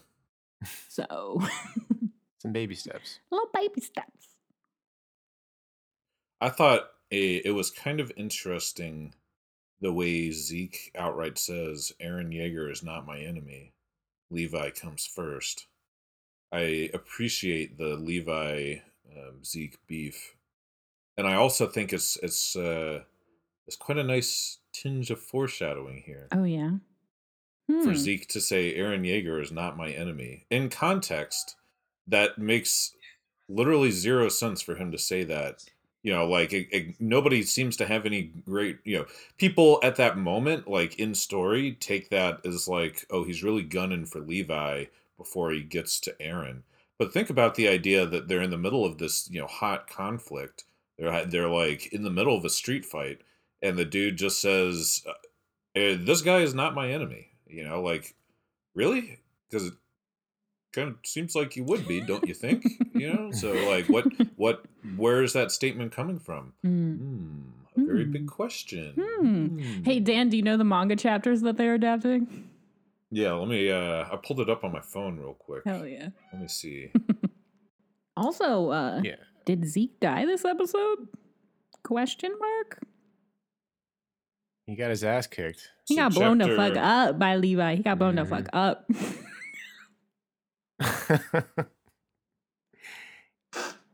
So, 0.88 1.40
Some 2.38 2.52
baby 2.52 2.74
steps. 2.74 3.20
little 3.30 3.48
baby 3.54 3.80
steps. 3.80 4.26
I 6.40 6.48
thought 6.50 6.88
a, 7.10 7.36
it 7.36 7.54
was 7.54 7.70
kind 7.70 8.00
of 8.00 8.12
interesting 8.16 9.14
the 9.80 9.92
way 9.92 10.30
Zeke 10.30 10.90
outright 10.96 11.38
says 11.38 11.92
Eren 12.02 12.34
Yeager 12.34 12.70
is 12.70 12.82
not 12.82 13.06
my 13.06 13.18
enemy. 13.18 13.72
Levi 14.30 14.70
comes 14.70 15.06
first. 15.06 15.66
I 16.52 16.90
appreciate 16.94 17.78
the 17.78 17.94
Levi 17.96 18.76
um, 19.16 19.44
Zeke 19.44 19.78
beef, 19.86 20.34
and 21.16 21.26
I 21.26 21.34
also 21.34 21.66
think 21.66 21.92
it's 21.92 22.16
it's 22.22 22.56
uh, 22.56 23.02
it's 23.66 23.76
quite 23.76 23.98
a 23.98 24.04
nice 24.04 24.58
tinge 24.72 25.10
of 25.10 25.20
foreshadowing 25.20 26.02
here 26.06 26.28
Oh, 26.32 26.44
yeah. 26.44 26.72
for 27.66 27.90
Hmm. 27.90 27.94
Zeke 27.94 28.26
to 28.28 28.40
say 28.40 28.76
Eren 28.76 29.04
Yeager 29.06 29.40
is 29.42 29.52
not 29.52 29.76
my 29.76 29.90
enemy. 29.90 30.46
In 30.50 30.70
context, 30.70 31.56
that 32.06 32.38
makes 32.38 32.94
literally 33.48 33.90
zero 33.90 34.28
sense 34.28 34.62
for 34.62 34.74
him 34.74 34.90
to 34.92 34.98
say 34.98 35.24
that. 35.24 35.64
You 36.02 36.12
know, 36.12 36.26
like 36.26 36.52
it, 36.52 36.68
it- 36.70 37.00
nobody 37.00 37.42
seems 37.42 37.76
to 37.78 37.86
have 37.86 38.06
any 38.06 38.22
great. 38.46 38.78
You 38.84 38.98
know, 38.98 39.06
people 39.36 39.80
at 39.82 39.96
that 39.96 40.16
moment, 40.18 40.68
like 40.68 40.98
in 40.98 41.14
story, 41.14 41.72
take 41.80 42.10
that 42.10 42.44
as 42.46 42.68
like, 42.68 43.04
oh, 43.10 43.24
he's 43.24 43.42
really 43.42 43.62
gunning 43.62 44.04
for 44.06 44.20
Levi 44.20 44.86
before 45.16 45.50
he 45.50 45.60
gets 45.62 46.00
to 46.00 46.14
Eren. 46.20 46.62
But 46.98 47.12
think 47.12 47.30
about 47.30 47.54
the 47.54 47.68
idea 47.68 48.06
that 48.06 48.28
they're 48.28 48.42
in 48.42 48.50
the 48.50 48.58
middle 48.58 48.84
of 48.84 48.98
this, 48.98 49.28
you 49.30 49.40
know, 49.40 49.46
hot 49.46 49.88
conflict. 49.88 50.64
They're 50.98 51.24
they're 51.26 51.48
like 51.48 51.92
in 51.92 52.02
the 52.02 52.10
middle 52.10 52.36
of 52.36 52.44
a 52.44 52.50
street 52.50 52.84
fight, 52.84 53.20
and 53.62 53.76
the 53.78 53.84
dude 53.84 54.16
just 54.18 54.40
says, 54.40 55.02
uh, 55.08 55.12
eh, 55.74 55.96
"This 56.00 56.22
guy 56.22 56.40
is 56.40 56.54
not 56.54 56.74
my 56.74 56.90
enemy." 56.90 57.28
You 57.46 57.64
know, 57.64 57.82
like 57.82 58.14
really, 58.74 59.20
because 59.50 59.72
kind 60.72 60.88
of 60.90 60.96
seems 61.04 61.34
like 61.34 61.56
you 61.56 61.64
would 61.64 61.86
be, 61.88 62.00
don't 62.00 62.26
you 62.26 62.34
think? 62.34 62.64
you 62.94 63.12
know, 63.12 63.30
so 63.32 63.52
like, 63.68 63.88
what, 63.88 64.06
what, 64.36 64.64
where 64.96 65.22
is 65.22 65.32
that 65.32 65.50
statement 65.52 65.92
coming 65.92 66.18
from? 66.18 66.52
Hmm. 66.62 66.94
Hmm, 66.94 67.40
a 67.76 67.86
very 67.86 68.04
Hmm. 68.04 68.12
big 68.12 68.26
question. 68.26 68.92
Hmm. 68.98 69.58
Hey, 69.84 69.98
Hmm. 69.98 70.04
Dan, 70.04 70.28
do 70.28 70.36
you 70.36 70.42
know 70.42 70.56
the 70.56 70.64
manga 70.64 70.96
chapters 70.96 71.40
that 71.42 71.56
they're 71.56 71.74
adapting? 71.74 72.50
yeah, 73.10 73.32
let 73.32 73.48
me. 73.48 73.70
uh 73.70 74.04
I 74.12 74.16
pulled 74.22 74.40
it 74.40 74.50
up 74.50 74.64
on 74.64 74.72
my 74.72 74.82
phone 74.82 75.16
real 75.18 75.34
quick. 75.34 75.62
Hell 75.64 75.86
yeah. 75.86 76.08
Let 76.32 76.42
me 76.42 76.48
see. 76.48 76.90
Also, 78.16 78.70
uh, 78.70 79.00
Yeah. 79.04 79.14
did 79.44 79.64
Zeke 79.64 80.00
die 80.00 80.26
this 80.26 80.44
episode? 80.44 81.06
Question 81.84 82.32
mark. 82.36 82.80
He 84.66 84.74
got 84.74 84.90
his 84.90 85.04
ass 85.04 85.28
kicked. 85.28 85.68
He 85.86 85.94
So 85.94 86.02
got 86.02 86.14
blown 86.14 86.38
the 86.38 86.48
fuck 86.56 86.76
up 86.76 87.16
by 87.18 87.36
Levi. 87.36 87.76
He 87.76 87.82
got 87.84 87.96
blown 88.00 88.16
the 88.16 88.24
fuck 88.24 88.48
up. 88.52 88.90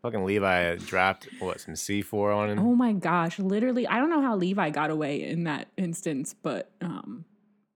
Fucking 0.03 0.25
Levi 0.25 0.77
dropped 0.77 1.29
what 1.39 1.61
some 1.61 1.77
C 1.77 2.03
four 2.03 2.31
on 2.31 2.51
him. 2.51 2.59
oh 2.59 2.75
my 2.75 2.93
gosh! 2.93 3.39
Literally, 3.39 3.87
I 3.87 3.99
don't 3.99 4.11
know 4.11 4.21
how 4.21 4.37
Levi 4.37 4.69
got 4.71 4.91
away 4.91 5.23
in 5.25 5.45
that 5.45 5.69
instance, 5.79 6.35
but 6.43 6.71
um, 6.83 7.25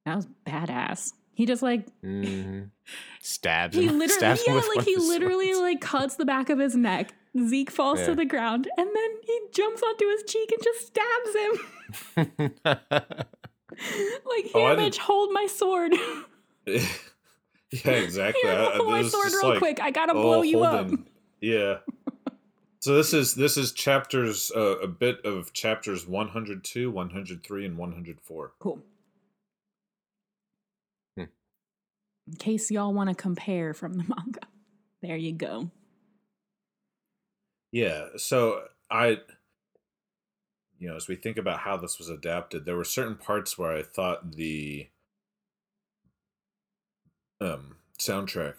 that 0.05 0.15
was 0.17 0.29
badass. 0.47 1.15
He 1.33 1.47
just 1.47 1.63
like 1.63 1.89
hmm 2.03 2.65
Stabs 3.23 3.77
he 3.77 3.87
him. 3.87 3.99
literally 3.99 4.19
stabs 4.19 4.43
yeah, 4.47 4.55
one 4.55 4.63
like 4.77 4.85
he 4.85 4.97
literally 4.97 5.53
swords. 5.53 5.61
like 5.63 5.81
cuts 5.81 6.17
the 6.17 6.27
back 6.27 6.51
of 6.51 6.59
his 6.59 6.77
neck. 6.77 7.15
Zeke 7.47 7.71
falls 7.71 8.01
Yeah. 8.01 8.07
to 8.07 8.15
the 8.17 8.25
ground, 8.27 8.69
and 8.77 8.89
then 8.93 9.11
he 9.25 9.41
jumps 9.53 9.83
onto 9.83 10.07
his 10.09 10.25
cheek 10.25 10.53
and 10.53 10.63
just 10.63 10.87
stabs 10.89 11.35
him. 11.35 12.53
like 14.27 14.51
Oh, 14.55 14.61
here, 14.61 14.69
I 14.69 14.77
bitch, 14.77 14.99
hold 14.99 15.33
my 15.33 15.47
sword. 15.47 15.95
yeah, 17.85 17.91
exactly. 17.93 18.41
here, 18.43 18.53
I- 18.53 18.73
I- 18.73 18.79
my 18.79 18.99
this 19.03 19.07
is 19.07 19.13
sword 19.13 19.33
real 19.33 19.49
like, 19.51 19.59
quick. 19.59 19.81
I 19.81 19.91
gotta 19.91 20.13
oh, 20.13 20.23
blow 20.23 20.43
you 20.43 20.63
up. 20.63 20.87
holding- 20.87 21.07
Yeah. 21.41 21.79
So 22.81 22.95
this 22.95 23.13
is 23.13 23.35
this 23.35 23.57
is 23.57 23.73
chapters 23.73 24.53
uh, 24.55 24.79
a 24.79 24.87
bit 24.87 25.25
of 25.25 25.53
chapters 25.53 26.07
102, 26.07 26.91
103 26.93 27.67
and 27.67 27.77
104. 27.77 28.53
Cool. 28.61 28.79
Hmm. 31.17 31.25
In 32.29 32.37
case 32.39 32.71
y'all 32.71 32.95
want 32.95 33.11
to 33.11 33.17
compare 33.17 33.75
from 33.75 33.95
the 33.95 34.05
manga, 34.09 34.47
there 35.03 35.17
you 35.17 35.33
go. 35.33 35.73
Yeah. 37.73 38.07
So 38.17 38.63
I 38.89 39.19
you 40.79 40.89
know, 40.89 40.95
as 40.95 41.09
we 41.09 41.17
think 41.17 41.37
about 41.37 41.59
how 41.59 41.77
this 41.77 41.99
was 41.99 42.09
adapted, 42.09 42.65
there 42.65 42.77
were 42.77 42.85
certain 42.85 43.17
parts 43.17 43.59
where 43.59 43.73
I 43.73 43.83
thought 43.83 44.33
the 44.37 44.89
um 47.41 47.77
soundtrack 47.99 48.55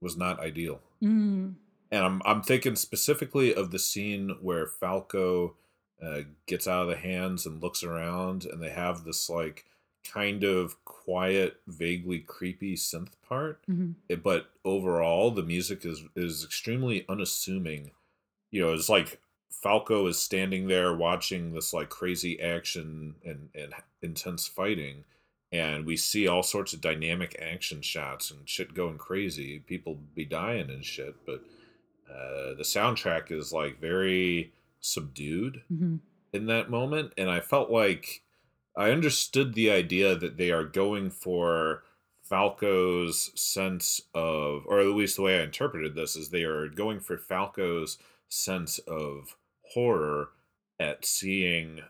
was 0.00 0.16
not 0.16 0.40
ideal. 0.40 0.80
Mm. 1.02 1.54
and 1.90 2.04
I'm 2.04 2.22
I'm 2.24 2.42
thinking 2.42 2.76
specifically 2.76 3.54
of 3.54 3.70
the 3.70 3.78
scene 3.78 4.36
where 4.40 4.66
Falco 4.66 5.54
uh, 6.02 6.20
gets 6.46 6.68
out 6.68 6.82
of 6.82 6.88
the 6.88 6.96
hands 6.96 7.44
and 7.46 7.60
looks 7.62 7.82
around, 7.82 8.44
and 8.44 8.62
they 8.62 8.70
have 8.70 9.04
this 9.04 9.28
like 9.28 9.64
kind 10.04 10.44
of 10.44 10.82
quiet, 10.84 11.60
vaguely 11.66 12.20
creepy 12.20 12.74
synth 12.76 13.12
part. 13.28 13.60
Mhm. 13.68 13.94
It- 14.08 14.22
but 14.22 14.50
overall, 14.64 15.30
the 15.32 15.42
music 15.42 15.84
is 15.84 16.02
is 16.14 16.44
extremely 16.44 17.04
unassuming. 17.08 17.90
You 18.50 18.62
know, 18.62 18.72
it's 18.74 18.88
like 18.88 19.20
Falco 19.50 20.06
is 20.06 20.18
standing 20.18 20.68
there 20.68 20.94
watching 20.94 21.52
this 21.52 21.72
like 21.72 21.88
crazy 21.90 22.40
action 22.40 23.16
and 23.24 23.50
and 23.54 23.74
intense 24.02 24.46
fighting. 24.46 25.04
And 25.50 25.86
we 25.86 25.96
see 25.96 26.28
all 26.28 26.42
sorts 26.42 26.72
of 26.74 26.80
dynamic 26.82 27.36
action 27.40 27.80
shots 27.80 28.30
and 28.30 28.46
shit 28.48 28.74
going 28.74 28.98
crazy. 28.98 29.60
People 29.60 29.98
be 30.14 30.24
dying 30.26 30.68
and 30.70 30.84
shit, 30.84 31.14
but 31.24 31.42
uh, 32.10 32.54
the 32.54 32.62
soundtrack 32.64 33.30
is 33.30 33.52
like 33.52 33.80
very 33.80 34.52
subdued 34.80 35.62
Mhm. 35.72 36.00
in 36.32 36.46
that 36.46 36.70
moment 36.70 37.12
and 37.18 37.28
i 37.28 37.40
felt 37.40 37.68
like 37.70 38.22
i 38.76 38.90
understood 38.92 39.54
the 39.54 39.70
idea 39.70 40.14
that 40.14 40.36
they 40.36 40.50
are 40.52 40.62
going 40.64 41.10
for 41.10 41.82
falco's 42.22 43.32
sense 43.40 44.00
of 44.14 44.64
or 44.66 44.80
at 44.80 44.86
least 44.86 45.16
the 45.16 45.22
way 45.22 45.40
i 45.40 45.42
interpreted 45.42 45.94
this 45.94 46.14
is 46.14 46.28
they 46.30 46.44
are 46.44 46.68
going 46.68 47.00
for 47.00 47.18
falco's 47.18 47.98
sense 48.28 48.78
of 48.80 49.36
horror 49.74 50.30
at 50.78 51.04
seeing 51.04 51.80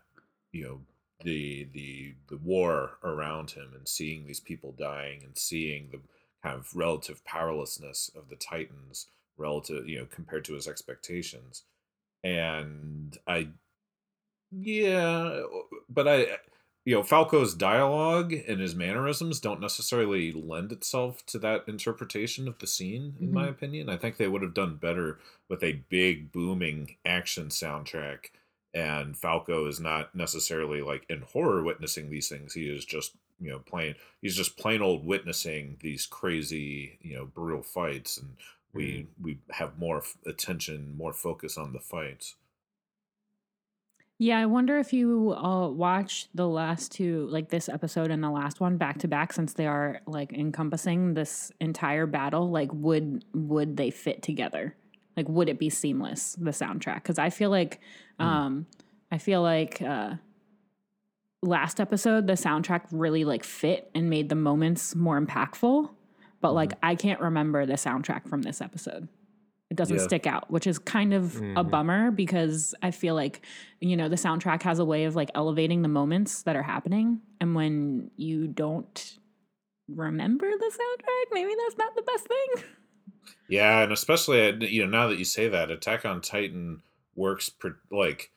you 0.53 0.65
know 0.65 0.81
the 1.23 1.65
the 1.73 2.15
the 2.29 2.37
war 2.37 2.99
around 3.03 3.53
him 3.53 3.73
and 3.75 3.89
seeing 3.89 4.27
these 4.27 4.41
people 4.41 4.73
dying 4.73 5.23
and 5.25 5.37
seeing 5.37 5.91
the 5.91 6.01
kind 6.43 6.57
of 6.59 6.75
relative 6.77 7.25
powerlessness 7.25 8.11
of 8.15 8.29
the 8.29 8.37
titans 8.37 9.07
relative 9.37 9.89
you 9.89 9.99
know 9.99 10.07
compared 10.07 10.45
to 10.45 10.55
his 10.55 10.69
expectations 10.69 11.65
and 12.25 13.19
i 13.27 13.49
yeah 14.51 15.43
but 15.89 16.09
i 16.09 16.39
you 16.85 16.95
know 16.95 17.03
falco's 17.03 17.55
dialogue 17.55 18.33
and 18.33 18.61
his 18.61 18.75
mannerisms 18.75 19.41
don't 19.41 19.61
necessarily 19.61 20.33
lend 20.33 20.73
itself 20.73 21.25
to 21.27 21.39
that 21.39 21.69
interpretation 21.69 22.49
of 22.49 22.59
the 22.59 22.67
scene 22.67 23.17
in 23.21 23.33
my 23.33 23.47
Mhm. 23.47 23.49
opinion 23.49 23.89
i 23.91 23.97
think 23.97 24.17
they 24.17 24.29
would 24.29 24.43
have 24.43 24.55
done 24.55 24.77
better 24.77 25.19
with 25.49 25.63
a 25.63 25.85
big 25.91 26.33
booming 26.33 26.97
action 27.05 27.49
soundtrack 27.49 28.31
and 28.75 29.17
falco 29.17 29.67
is 29.67 29.81
not 29.81 30.15
necessarily 30.15 30.83
like 30.83 31.05
in 31.09 31.23
horror 31.23 31.63
witnessing 31.63 32.11
these 32.11 32.29
things 32.29 32.55
he 32.55 32.69
is 32.69 32.85
just 32.85 33.13
you 33.41 33.51
know 33.51 33.59
plain 33.61 33.95
he's 34.21 34.37
just 34.37 34.57
plain 34.57 34.83
old 34.83 35.05
witnessing 35.05 35.77
these 35.81 36.07
crazy 36.07 36.99
you 37.01 37.15
know 37.15 37.25
brutal 37.25 37.63
fights 37.63 38.19
and 38.19 38.37
we 38.73 39.07
we 39.21 39.39
have 39.51 39.79
more 39.79 39.99
f- 39.99 40.17
attention 40.27 40.97
more 40.97 41.13
focus 41.13 41.57
on 41.57 41.73
the 41.73 41.81
fights 41.81 42.37
Yeah, 44.21 44.39
I 44.41 44.47
wonder 44.47 44.79
if 44.79 44.93
you 44.93 45.33
uh, 45.35 45.69
watch 45.69 46.29
the 46.35 46.49
last 46.49 46.91
two, 46.91 47.27
like 47.29 47.51
this 47.51 47.69
episode 47.69 48.11
and 48.11 48.23
the 48.23 48.31
last 48.31 48.59
one, 48.61 48.77
back 48.77 48.99
to 48.99 49.09
back, 49.09 49.33
since 49.33 49.53
they 49.53 49.67
are 49.67 50.01
like 50.07 50.33
encompassing 50.33 51.15
this 51.15 51.53
entire 51.61 52.07
battle. 52.07 52.51
Like, 52.51 52.73
would 52.73 53.25
would 53.33 53.77
they 53.77 53.91
fit 53.91 54.23
together? 54.23 54.75
Like, 55.19 55.29
would 55.29 55.49
it 55.49 55.59
be 55.59 55.69
seamless 55.69 56.35
the 56.39 56.53
soundtrack? 56.53 56.95
Because 57.03 57.19
I 57.19 57.29
feel 57.31 57.51
like, 57.51 57.81
Hmm. 58.21 58.25
um, 58.27 58.67
I 59.11 59.19
feel 59.19 59.43
like 59.43 59.83
uh, 59.83 60.15
last 61.43 61.81
episode 61.81 62.27
the 62.27 62.33
soundtrack 62.35 62.83
really 62.91 63.25
like 63.25 63.45
fit 63.45 63.91
and 63.95 64.09
made 64.09 64.29
the 64.29 64.35
moments 64.35 64.95
more 64.95 65.21
impactful. 65.21 65.91
But 66.41 66.53
like, 66.55 66.73
I 66.83 66.95
can't 66.95 67.21
remember 67.21 67.67
the 67.67 67.73
soundtrack 67.75 68.29
from 68.29 68.43
this 68.43 68.61
episode. 68.61 69.09
It 69.71 69.77
doesn't 69.77 69.97
Yeah. 69.97 70.03
stick 70.05 70.27
out, 70.27 70.51
which 70.51 70.67
is 70.67 70.79
kind 70.79 71.13
of 71.13 71.37
a 71.37 71.41
Mhm. 71.65 71.71
bummer 71.71 72.11
because 72.11 72.75
I 72.81 72.91
feel 72.93 73.15
like 73.15 73.45
you 73.81 73.97
know 73.97 74.09
the 74.09 74.17
soundtrack 74.17 74.63
has 74.63 74.79
a 74.79 74.85
way 74.85 75.05
of 75.05 75.15
like 75.17 75.31
elevating 75.35 75.83
the 75.83 75.89
moments 75.89 76.43
that 76.45 76.55
are 76.57 76.63
happening 76.63 77.21
and 77.41 77.55
when 77.57 78.11
you 78.17 78.47
don't 78.47 79.19
remember 79.89 80.51
the 80.51 80.71
soundtrack 80.73 81.33
maybe 81.33 81.53
that's 81.65 81.79
not 81.79 81.95
the 81.97 82.03
best 82.03 82.27
thing 82.29 82.65
Yeah, 83.47 83.83
and 83.83 83.93
especially 83.93 84.41
uh, 84.49 84.53
you 84.57 84.85
know 84.85 84.91
now 84.91 85.09
that 85.09 85.19
you 85.19 85.25
say 85.25 85.49
that, 85.49 85.71
Attack 85.71 86.05
on 86.05 86.21
Titan 86.21 86.83
works 87.15 87.51
like 87.91 88.33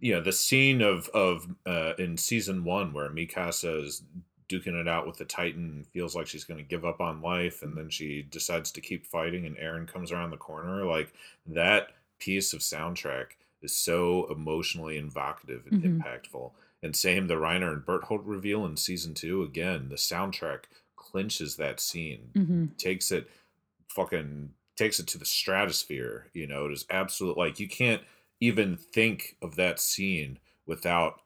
you 0.00 0.12
know 0.14 0.20
the 0.20 0.32
scene 0.32 0.80
of 0.80 1.08
of 1.10 1.48
uh, 1.66 1.94
in 1.98 2.16
season 2.16 2.64
one 2.64 2.92
where 2.92 3.10
Mikasa 3.10 3.84
is 3.84 4.02
duking 4.48 4.78
it 4.78 4.86
out 4.86 5.06
with 5.06 5.16
the 5.16 5.24
Titan, 5.24 5.84
feels 5.92 6.14
like 6.14 6.26
she's 6.26 6.44
going 6.44 6.58
to 6.58 6.64
give 6.64 6.84
up 6.84 7.00
on 7.00 7.22
life, 7.22 7.62
and 7.62 7.76
then 7.76 7.88
she 7.90 8.22
decides 8.22 8.70
to 8.72 8.80
keep 8.80 9.06
fighting, 9.06 9.46
and 9.46 9.56
Eren 9.56 9.88
comes 9.88 10.12
around 10.12 10.30
the 10.30 10.36
corner. 10.36 10.84
Like 10.84 11.12
that 11.46 11.92
piece 12.18 12.52
of 12.52 12.60
soundtrack 12.60 13.32
is 13.62 13.74
so 13.76 14.30
emotionally 14.30 14.98
evocative 14.98 15.66
and 15.66 15.76
Mhm. 15.76 15.98
impactful. 15.98 16.52
And 16.82 16.94
same 16.94 17.26
the 17.28 17.34
Reiner 17.36 17.72
and 17.72 17.84
Berthold 17.84 18.26
reveal 18.26 18.66
in 18.66 18.76
season 18.76 19.14
two. 19.14 19.42
Again, 19.42 19.88
the 19.88 19.94
soundtrack 19.96 20.64
clinches 20.96 21.56
that 21.56 21.80
scene 21.80 22.34
hmm 22.34 22.66
takes 22.76 23.10
it 23.10 23.28
fucking 23.94 24.50
takes 24.76 24.98
it 24.98 25.06
to 25.06 25.18
the 25.18 25.24
stratosphere 25.24 26.26
you 26.32 26.46
know 26.46 26.66
it 26.66 26.72
is 26.72 26.84
absolute 26.90 27.36
like 27.38 27.60
you 27.60 27.68
can't 27.68 28.02
even 28.40 28.76
think 28.76 29.36
of 29.40 29.54
that 29.56 29.78
scene 29.78 30.38
without 30.66 31.22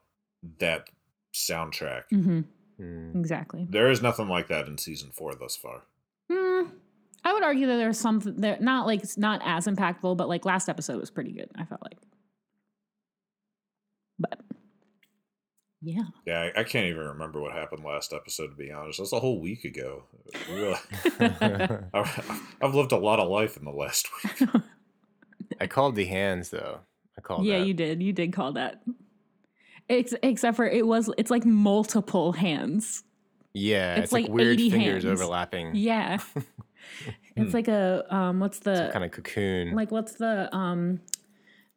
that 0.59 0.89
soundtrack 1.33 2.03
hmm 2.11 2.41
Mm. 2.79 3.13
Exactly. 3.19 3.67
there 3.69 3.91
is 3.91 4.01
nothing 4.01 4.29
like 4.29 4.47
that 4.47 4.67
in 4.69 4.77
season 4.77 5.09
four 5.11 5.35
thus 5.35 5.57
far 5.57 5.81
Mm, 6.31 6.71
I 7.25 7.33
would 7.33 7.43
argue 7.43 7.67
that 7.67 7.75
there's 7.75 7.99
something 7.99 8.37
that 8.37 8.61
not 8.61 8.85
like 8.85 9.01
it's 9.03 9.17
not 9.17 9.41
as 9.43 9.67
impactful, 9.67 10.15
but 10.15 10.29
like 10.29 10.45
last 10.45 10.69
episode 10.69 10.97
was 10.99 11.09
pretty 11.09 11.31
good. 11.33 11.49
I 11.55 11.65
felt 11.65 11.81
like, 11.81 11.97
but 14.19 14.39
yeah, 15.81 16.03
yeah 16.25 16.49
I, 16.55 16.61
I 16.61 16.63
can't 16.63 16.85
even 16.87 17.05
remember 17.05 17.39
what 17.39 17.53
happened 17.53 17.83
last 17.83 18.13
episode 18.13 18.47
to 18.47 18.55
be 18.55 18.71
honest 18.71 18.99
that's 18.99 19.13
a 19.13 19.19
whole 19.19 19.39
week 19.39 19.63
ago 19.63 20.03
really 20.49 20.75
I've, 21.93 22.41
I've 22.61 22.75
lived 22.75 22.91
a 22.91 22.97
lot 22.97 23.19
of 23.19 23.29
life 23.29 23.55
in 23.57 23.63
the 23.65 23.71
last 23.71 24.07
week 24.23 24.49
I 25.59 25.67
called 25.67 25.95
the 25.95 26.05
hands 26.05 26.49
though. 26.49 26.79
I 27.17 27.21
called 27.21 27.45
yeah, 27.45 27.59
that. 27.59 27.67
you 27.67 27.73
did. 27.73 28.01
You 28.01 28.13
did 28.13 28.31
call 28.33 28.53
that. 28.53 28.81
Ex- 29.89 30.13
except 30.23 30.55
for 30.55 30.65
it 30.65 30.85
was 30.85 31.09
it's 31.17 31.31
like 31.31 31.45
multiple 31.45 32.31
hands. 32.31 33.03
Yeah, 33.53 33.95
It's 33.95 34.05
it's, 34.05 34.13
like, 34.13 34.25
like 34.25 34.31
weird 34.33 34.59
80 34.59 34.69
fingers 34.69 35.03
hands. 35.03 35.19
overlapping. 35.19 35.75
Yeah, 35.75 36.19
it's 37.35 37.53
like 37.53 37.67
a 37.67 38.05
um, 38.13 38.39
what's 38.39 38.59
the 38.59 38.89
kind 38.93 39.03
of 39.03 39.11
cocoon. 39.11 39.75
like 39.75 39.91
what's 39.91 40.13
the 40.13 40.53
um, 40.55 41.01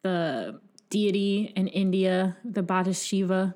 the 0.03 0.61
deity 0.91 1.53
in 1.57 1.69
India, 1.69 2.37
the 2.45 2.63
goddess 2.63 3.03
Shiva 3.03 3.55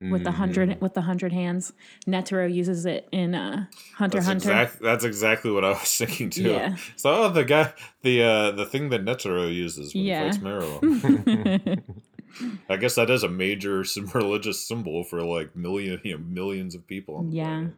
with 0.00 0.24
the 0.24 0.30
Mm. 0.30 0.34
hundred 0.34 0.80
with 0.80 0.94
the 0.94 1.00
hundred 1.02 1.32
hands. 1.32 1.72
Netero 2.06 2.52
uses 2.52 2.84
it 2.86 3.08
in 3.12 3.34
uh, 3.34 3.66
Hunter 3.94 4.18
that's, 4.18 4.26
Hunter. 4.26 4.50
exact, 4.52 4.80
that's 4.82 5.04
exactly 5.04 5.50
what 5.50 5.64
I 5.64 5.70
was 5.70 5.80
thinking 5.96 6.30
too. 6.30 6.50
Yeah. 6.50 6.76
So 6.96 7.10
oh, 7.24 7.28
the 7.30 7.44
guy, 7.44 7.72
the 8.02 8.22
uh, 8.22 8.50
the 8.52 8.66
thing 8.66 8.90
that 8.90 9.04
Netero 9.04 9.52
uses 9.52 9.94
when 9.94 10.04
Yeah. 10.04 10.24
he 10.24 10.30
fights 10.32 10.38
Meruem. 10.44 11.82
I 12.68 12.76
guess 12.76 12.96
that 12.96 13.08
is 13.08 13.22
a 13.22 13.28
major 13.30 13.82
religious 14.14 14.66
symbol 14.68 15.02
for 15.04 15.22
like 15.22 15.56
million, 15.56 16.00
you 16.04 16.18
know, 16.18 16.24
millions 16.28 16.74
of 16.74 16.86
people. 16.86 17.16
On 17.16 17.30
the 17.30 17.36
Yeah. 17.36 17.44
planet. 17.44 17.74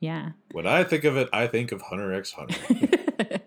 yeah. 0.00 0.28
When 0.52 0.66
I 0.66 0.84
think 0.84 1.04
of 1.04 1.16
it, 1.16 1.28
I 1.32 1.46
think 1.46 1.72
of 1.72 1.80
Hunter 1.80 2.12
X 2.12 2.32
Hunter. 2.32 3.40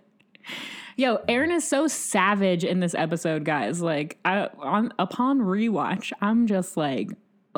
Yo, 0.97 1.17
Eren 1.27 1.51
is 1.53 1.67
so 1.67 1.87
savage 1.87 2.63
in 2.63 2.79
this 2.79 2.95
episode, 2.95 3.43
guys. 3.43 3.81
Like, 3.81 4.17
I 4.23 4.47
on 4.59 4.93
upon 4.97 5.39
rewatch, 5.41 6.13
I'm 6.21 6.47
just 6.47 6.77
like 6.77 7.09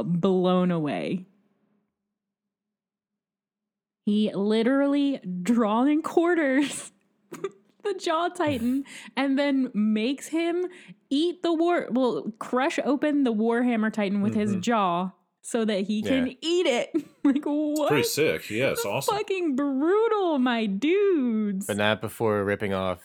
blown 0.03 0.71
away. 0.71 1.25
He 4.05 4.31
literally 4.33 5.19
drawing 5.43 6.01
quarters 6.01 6.91
the 7.83 7.93
jaw 7.99 8.29
titan 8.29 8.85
and 9.17 9.37
then 9.37 9.69
makes 9.73 10.27
him 10.27 10.65
eat 11.09 11.43
the 11.43 11.53
war 11.53 11.87
well 11.91 12.31
crush 12.39 12.79
open 12.85 13.23
the 13.25 13.33
warhammer 13.33 13.91
titan 13.91 14.21
with 14.21 14.33
his 14.33 14.55
Mhm. 14.55 14.61
jaw 14.61 15.11
so 15.41 15.65
that 15.65 15.81
he 15.87 16.01
can 16.01 16.27
Yeah. 16.27 16.33
eat 16.41 16.65
it 16.67 16.89
like 17.25 17.43
what 17.45 17.89
Pretty 17.89 18.03
sick. 18.03 18.49
Yeah, 18.49 18.71
it's 18.71 18.85
awesome. 18.85 19.15
fucking 19.17 19.55
brutal 19.57 20.39
my 20.39 20.65
dudes 20.67 21.67
but 21.67 21.75
not 21.77 21.99
before 22.01 22.43
ripping 22.45 22.73
off 22.73 23.01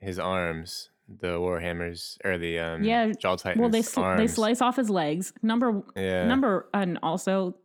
his 0.00 0.18
arms, 0.18 0.90
the 1.08 1.38
warhammers 1.38 2.18
or 2.24 2.36
the 2.38 2.58
um 2.58 2.84
Yeah, 2.84 3.12
jaw 3.12 3.36
titans. 3.36 3.60
well 3.60 3.70
they 3.70 3.82
sl- 3.82 4.16
they 4.16 4.26
slice 4.26 4.60
off 4.60 4.76
his 4.76 4.90
legs. 4.90 5.32
Number 5.42 5.82
Yeah. 5.96 6.26
number 6.26 6.68
and 6.74 6.98
also 7.02 7.56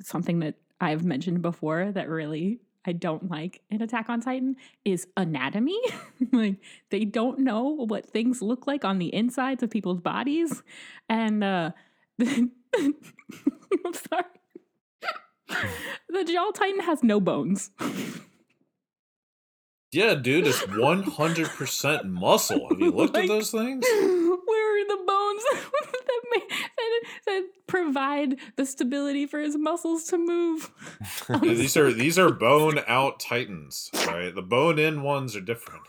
something 0.00 0.40
that 0.40 0.54
i've 0.80 1.04
mentioned 1.04 1.42
before 1.42 1.92
that 1.92 2.08
really 2.08 2.58
i 2.84 2.92
don't 2.92 3.30
like 3.30 3.60
in 3.70 3.80
attack 3.82 4.08
on 4.10 4.20
titan 4.20 4.56
is 4.84 5.06
anatomy. 5.16 5.78
Like 6.32 6.56
they 6.90 7.04
don't 7.04 7.40
know 7.40 7.62
what 7.86 8.06
things 8.06 8.40
look 8.42 8.66
like 8.66 8.84
on 8.84 8.98
the 8.98 9.14
insides 9.14 9.62
of 9.62 9.70
people's 9.70 10.00
bodies. 10.00 10.62
And 11.08 11.42
uh 11.44 11.70
i'm 12.20 12.50
sorry. 13.94 14.24
The 16.08 16.24
jaw 16.24 16.50
titan 16.52 16.80
has 16.80 17.02
no 17.02 17.20
bones 17.20 17.70
Yeah, 19.92 20.14
dude, 20.14 20.46
it's 20.46 20.66
one 20.68 21.02
hundred 21.02 21.48
percent 21.48 22.06
muscle. 22.06 22.66
Have 22.70 22.80
you 22.80 22.90
looked 22.96 23.14
Like- 23.14 23.24
at 23.24 23.28
those 23.28 23.50
things? 23.50 23.84
Where 23.92 24.82
are 24.82 24.88
the 24.88 25.04
bones 25.06 25.42
that, 25.52 26.22
ma- 26.34 26.56
that, 26.76 27.00
that 27.26 27.42
provide 27.66 28.36
the 28.56 28.64
stability 28.64 29.26
for 29.26 29.38
his 29.40 29.56
muscles 29.56 30.04
to 30.04 30.18
move? 30.18 30.70
These 31.42 31.76
are 31.76 31.92
these 31.92 32.18
are 32.18 32.30
bone 32.30 32.80
out 32.88 33.20
titans, 33.20 33.90
right? 34.06 34.34
The 34.34 34.42
bone 34.42 34.78
in 34.78 35.02
ones 35.02 35.36
are 35.36 35.40
different. 35.42 35.82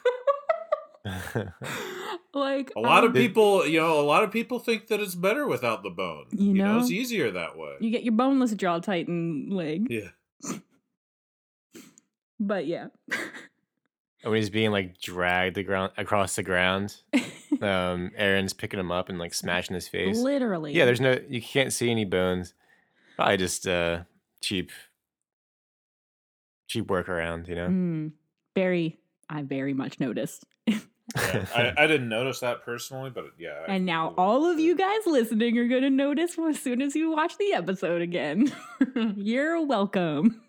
like 2.33 2.71
A 2.75 2.79
lot 2.79 3.03
of 3.03 3.09
um, 3.11 3.13
people, 3.13 3.65
you 3.65 3.79
know, 3.79 3.99
a 3.99 4.03
lot 4.03 4.23
of 4.23 4.31
people 4.31 4.59
think 4.59 4.87
that 4.87 4.99
it's 4.99 5.15
better 5.15 5.47
without 5.47 5.83
the 5.83 5.89
bone. 5.89 6.25
You 6.31 6.53
know, 6.53 6.79
it's 6.79 6.91
easier 6.91 7.31
that 7.31 7.57
way. 7.57 7.75
You 7.79 7.89
get 7.89 8.03
your 8.03 8.13
boneless 8.13 8.53
jaw 8.53 8.79
titan 8.79 9.49
leg, 9.49 9.87
Yeah. 9.89 10.09
but 12.39 12.67
yeah, 12.67 12.87
when 14.23 14.35
he's 14.35 14.49
being 14.49 14.71
like 14.71 14.99
dragged 14.99 15.55
the 15.55 15.63
ground 15.63 15.91
across 15.97 16.35
the 16.35 16.43
ground, 16.43 16.95
um, 17.13 18.11
Eren's 18.19 18.53
picking 18.53 18.79
him 18.79 18.91
up 18.91 19.09
and 19.09 19.19
like 19.19 19.33
smashing 19.33 19.75
his 19.75 19.87
face. 19.87 20.17
literally. 20.17 20.73
Yeah, 20.73 20.85
there's 20.85 21.01
no 21.01 21.19
you 21.27 21.41
can't 21.41 21.73
see 21.73 21.91
any 21.91 22.05
bones. 22.05 22.53
Probably 23.15 23.37
just 23.37 23.67
uh 23.67 24.03
cheap 24.41 24.71
cheap 26.67 26.87
workaround, 26.87 27.47
you 27.47 27.55
know? 27.55 27.67
Mm, 27.67 28.11
very. 28.55 28.97
I 29.29 29.41
very 29.43 29.73
much 29.73 29.99
noticed, 29.99 30.45
Yeah, 30.67 31.45
I, 31.55 31.73
I 31.77 31.87
didn't 31.87 32.09
notice 32.09 32.39
that 32.41 32.63
personally, 32.63 33.09
but 33.09 33.25
yeah. 33.37 33.59
I 33.67 33.75
and 33.75 33.85
now 33.85 34.07
completely 34.07 34.25
all 34.25 34.45
of 34.51 34.59
you 34.59 34.75
guys 34.75 34.99
listening 35.05 35.57
are 35.57 35.67
gonna 35.67 35.89
notice 35.89 36.37
as 36.37 36.59
soon 36.61 36.81
as 36.81 36.95
you 36.95 37.11
watch 37.11 37.37
the 37.37 37.53
episode 37.53 38.01
again. 38.01 38.51
You're 39.15 39.65
welcome. 39.65 40.41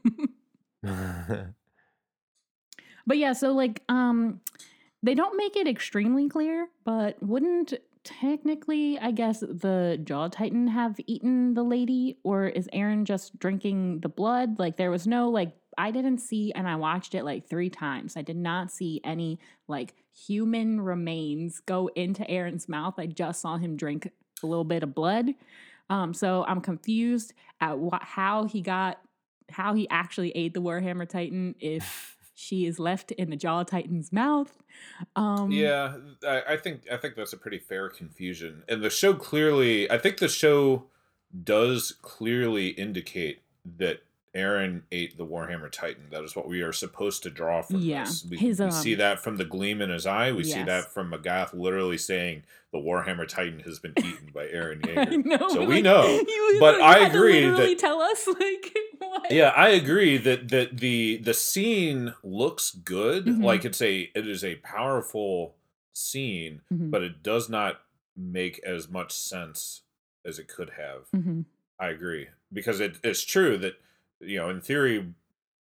But 3.06 3.18
yeah, 3.18 3.32
so 3.32 3.52
like 3.52 3.82
um 3.88 4.40
they 5.02 5.14
don't 5.14 5.36
make 5.36 5.56
it 5.56 5.68
extremely 5.68 6.28
clear, 6.28 6.68
but 6.84 7.22
wouldn't 7.22 7.74
technically 8.04 8.98
I 8.98 9.10
guess 9.10 9.40
the 9.40 9.98
Jaw 10.02 10.28
Titan 10.28 10.68
have 10.68 10.96
eaten 11.06 11.54
the 11.54 11.62
lady 11.62 12.18
or 12.22 12.46
is 12.46 12.68
Eren 12.74 13.04
just 13.04 13.38
drinking 13.38 14.00
the 14.00 14.08
blood? 14.08 14.58
Like 14.58 14.76
there 14.76 14.90
was 14.90 15.06
no 15.06 15.30
like 15.30 15.52
I 15.76 15.90
didn't 15.90 16.18
see 16.18 16.52
and 16.52 16.68
I 16.68 16.76
watched 16.76 17.14
it 17.14 17.24
like 17.24 17.48
3 17.48 17.68
times. 17.68 18.16
I 18.16 18.22
did 18.22 18.36
not 18.36 18.70
see 18.70 19.00
any 19.04 19.40
like 19.68 19.94
human 20.12 20.80
remains 20.80 21.60
go 21.60 21.88
into 21.96 22.22
Eren's 22.24 22.68
mouth. 22.68 22.94
I 22.96 23.06
just 23.06 23.40
saw 23.40 23.56
him 23.56 23.76
drink 23.76 24.08
a 24.42 24.46
little 24.46 24.64
bit 24.64 24.82
of 24.82 24.94
blood. 24.94 25.30
Um 25.90 26.14
so 26.14 26.44
I'm 26.46 26.60
confused 26.60 27.32
at 27.60 27.78
what 27.78 28.02
how 28.02 28.44
he 28.44 28.60
got 28.60 29.00
how 29.50 29.74
he 29.74 29.88
actually 29.90 30.30
ate 30.30 30.54
the 30.54 30.62
Warhammer 30.62 31.08
Titan 31.08 31.54
if 31.58 32.16
she 32.34 32.66
is 32.66 32.78
left 32.78 33.12
in 33.12 33.30
the 33.30 33.36
Jaw 33.36 33.62
Titan's 33.62 34.12
mouth. 34.12 34.62
Um, 35.16 35.50
Yeah, 35.50 35.96
I, 36.26 36.42
I 36.50 36.56
think 36.56 36.82
I 36.90 36.96
think 36.96 37.14
that's 37.14 37.32
a 37.32 37.36
pretty 37.36 37.58
fair 37.58 37.88
confusion, 37.88 38.64
and 38.68 38.82
the 38.82 38.90
show 38.90 39.14
clearly. 39.14 39.90
I 39.90 39.98
think 39.98 40.18
the 40.18 40.28
show 40.28 40.86
does 41.42 41.92
clearly 42.02 42.68
indicate 42.68 43.42
that 43.78 44.02
Eren 44.36 44.82
ate 44.90 45.16
the 45.16 45.24
Warhammer 45.26 45.70
Titan. 45.70 46.04
That 46.10 46.24
is 46.24 46.34
what 46.34 46.48
we 46.48 46.62
are 46.62 46.72
supposed 46.72 47.22
to 47.22 47.30
draw 47.30 47.62
from 47.62 47.76
Yeah, 47.80 48.04
this. 48.04 48.24
We, 48.28 48.36
his, 48.36 48.60
we 48.60 48.70
see 48.70 48.92
um, 48.94 48.98
that 48.98 49.20
from 49.20 49.36
the 49.36 49.44
gleam 49.44 49.80
in 49.80 49.90
his 49.90 50.06
eye. 50.06 50.32
We 50.32 50.42
see 50.44 50.62
that 50.64 50.92
from 50.92 51.12
Magath 51.12 51.52
literally 51.54 51.98
saying 51.98 52.42
the 52.72 52.78
Warhammer 52.78 53.28
Titan 53.28 53.60
has 53.60 53.78
been 53.78 53.92
eaten 53.98 54.30
by 54.34 54.46
Eren 54.46 54.80
Yeager. 54.82 55.24
know. 55.24 55.48
So 55.50 55.60
we 55.64 55.76
like, 55.76 55.84
know, 55.84 56.24
but 56.58 56.80
I 56.80 57.06
agree 57.06 57.46
that- 57.48 57.78
tell 57.78 58.00
us 58.00 58.26
like 58.40 58.76
what? 58.98 59.30
Yeah, 59.30 59.50
I 59.50 59.68
agree 59.68 60.16
that 60.18 60.48
that 60.48 60.78
the 60.78 61.18
the 61.18 61.34
scene 61.34 62.14
looks 62.24 62.72
good. 62.72 63.26
Mhm. 63.26 63.42
Like 63.44 63.64
it's 63.64 63.80
a 63.80 64.10
it 64.14 64.26
is 64.26 64.42
a 64.42 64.56
powerful 64.56 65.54
scene, 65.92 66.60
Mhm, 66.72 66.90
but 66.90 67.02
it 67.02 67.22
does 67.22 67.48
not 67.48 67.82
make 68.16 68.58
as 68.64 68.88
much 68.88 69.12
sense 69.12 69.82
as 70.24 70.38
it 70.40 70.48
could 70.48 70.70
have. 70.70 71.08
mhm. 71.14 71.44
I 71.78 71.88
agree 71.88 72.28
because 72.52 72.80
it, 72.80 72.98
it's 73.02 73.22
true 73.24 73.58
that 73.58 73.74
you 74.20 74.38
know 74.38 74.50
in 74.50 74.60
theory 74.60 75.14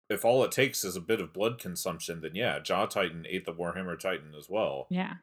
if 0.09 0.25
all 0.25 0.43
it 0.43 0.51
takes 0.51 0.83
is 0.83 0.95
a 0.95 1.01
bit 1.01 1.21
of 1.21 1.33
blood 1.33 1.59
consumption, 1.59 2.21
then 2.21 2.33
yeah, 2.33 2.59
Jaw 2.59 2.87
Titan 2.87 3.25
ate 3.29 3.45
the 3.45 3.53
Warhammer 3.53 3.97
Titan 3.97 4.33
as 4.37 4.49
well. 4.49 4.87
Yeah. 4.89 5.15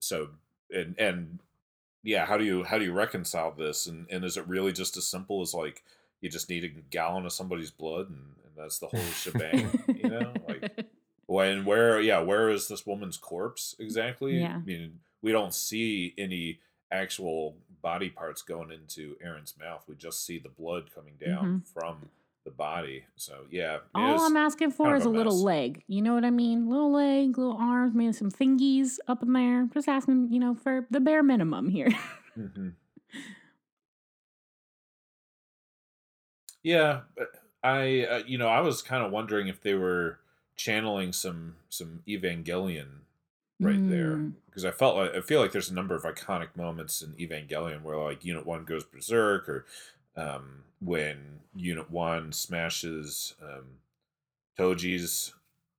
So 0.00 0.30
and 0.74 0.98
and 0.98 1.38
yeah, 2.02 2.24
how 2.24 2.38
do 2.38 2.44
you 2.44 2.64
how 2.64 2.78
do 2.78 2.84
you 2.84 2.92
reconcile 2.92 3.52
this? 3.52 3.86
And 3.86 4.06
and 4.10 4.24
is 4.24 4.36
it 4.36 4.48
really 4.48 4.72
just 4.72 4.96
as 4.96 5.06
simple 5.06 5.42
as 5.42 5.52
like 5.52 5.84
you 6.20 6.30
just 6.30 6.48
need 6.48 6.64
a 6.64 6.68
gallon 6.68 7.26
of 7.26 7.32
somebody's 7.32 7.70
blood 7.70 8.08
and, 8.08 8.34
and 8.44 8.56
that's 8.56 8.78
the 8.78 8.86
whole 8.86 9.00
shebang? 9.00 9.70
you 9.94 10.08
know, 10.08 10.32
like 10.48 10.86
when 11.26 11.66
where 11.66 12.00
yeah, 12.00 12.20
where 12.20 12.48
is 12.48 12.68
this 12.68 12.86
woman's 12.86 13.18
corpse 13.18 13.76
exactly? 13.78 14.40
Yeah. 14.40 14.56
I 14.56 14.60
mean, 14.60 15.00
we 15.20 15.30
don't 15.30 15.54
see 15.54 16.14
any 16.16 16.60
actual 16.90 17.56
body 17.82 18.08
parts 18.08 18.40
going 18.40 18.70
into 18.70 19.16
Eren's 19.24 19.54
mouth. 19.58 19.84
We 19.86 19.94
just 19.94 20.24
see 20.24 20.38
the 20.38 20.48
blood 20.48 20.90
coming 20.94 21.14
down 21.24 21.44
mm-hmm. 21.44 21.58
from 21.78 22.08
the 22.44 22.50
body. 22.50 23.04
So 23.16 23.44
yeah, 23.50 23.78
All 23.94 24.20
I'm 24.26 24.36
asking 24.36 24.72
for 24.72 24.94
is 24.96 25.04
a 25.04 25.08
a 25.08 25.10
little 25.10 25.42
leg. 25.42 25.82
You 25.86 26.02
know 26.02 26.14
what 26.14 26.24
I 26.24 26.30
mean? 26.30 26.68
Little 26.68 26.90
leg, 26.92 27.38
little 27.38 27.56
arms, 27.56 27.94
maybe 27.94 28.12
some 28.12 28.30
fingies 28.30 28.98
up 29.08 29.22
in 29.22 29.32
there. 29.32 29.68
Just 29.72 29.88
asking, 29.88 30.28
you 30.32 30.40
know, 30.40 30.54
for 30.54 30.86
the 30.90 31.00
bare 31.00 31.22
minimum 31.22 31.68
here. 31.68 31.88
Mhm. 32.38 32.72
Yeah, 36.62 37.00
I 37.62 38.06
uh, 38.08 38.22
you 38.26 38.38
know 38.38 38.48
I 38.48 38.60
was 38.60 38.82
kind 38.82 39.04
of 39.04 39.10
wondering 39.10 39.48
if 39.48 39.60
they 39.62 39.74
were 39.74 40.18
channeling 40.56 41.12
some 41.12 41.56
some 41.68 42.02
Evangelion 42.06 42.86
right 43.60 43.88
there 43.88 44.16
Mm. 44.16 44.32
because 44.46 44.64
I 44.64 44.70
felt 44.70 44.96
like 44.96 45.14
I 45.14 45.20
feel 45.22 45.40
like 45.40 45.52
there's 45.52 45.70
a 45.70 45.74
number 45.74 45.94
of 45.96 46.02
iconic 46.04 46.54
moments 46.56 47.02
in 47.02 47.14
Evangelion 47.14 47.82
where 47.82 47.96
like 47.96 48.24
Unit 48.24 48.46
One 48.46 48.64
goes 48.64 48.84
berserk 48.84 49.48
or 49.48 49.64
um, 50.16 50.64
when 50.80 51.40
Unit 51.54 51.90
One 51.90 52.32
smashes 52.32 53.34
um, 53.42 53.78
Toji's 54.58 55.32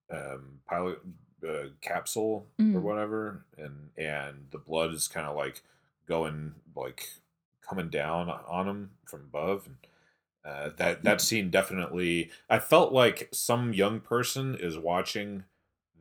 um, 0.10 0.60
pilot 0.68 1.00
uh, 1.48 1.66
capsule 1.82 2.46
or 2.60 2.64
Mm. 2.64 2.82
whatever, 2.82 3.46
and 3.58 3.90
and 3.98 4.48
the 4.52 4.58
blood 4.58 4.92
is 4.94 5.08
kind 5.08 5.28
of 5.28 5.36
like 5.36 5.62
going 6.08 6.56
like 6.76 7.10
coming 7.62 7.90
down 7.90 8.30
on 8.30 8.68
him 8.68 8.92
from 9.06 9.22
above. 9.22 9.68
And, 9.68 9.78
uh, 10.46 10.70
that 10.78 11.04
that 11.04 11.22
scene 11.22 11.50
definitely, 11.50 12.32
I 12.50 12.60
felt 12.60 12.92
like 12.94 13.30
some 13.32 13.74
young 13.74 14.00
person 14.02 14.56
is 14.56 14.78
watching 14.78 15.44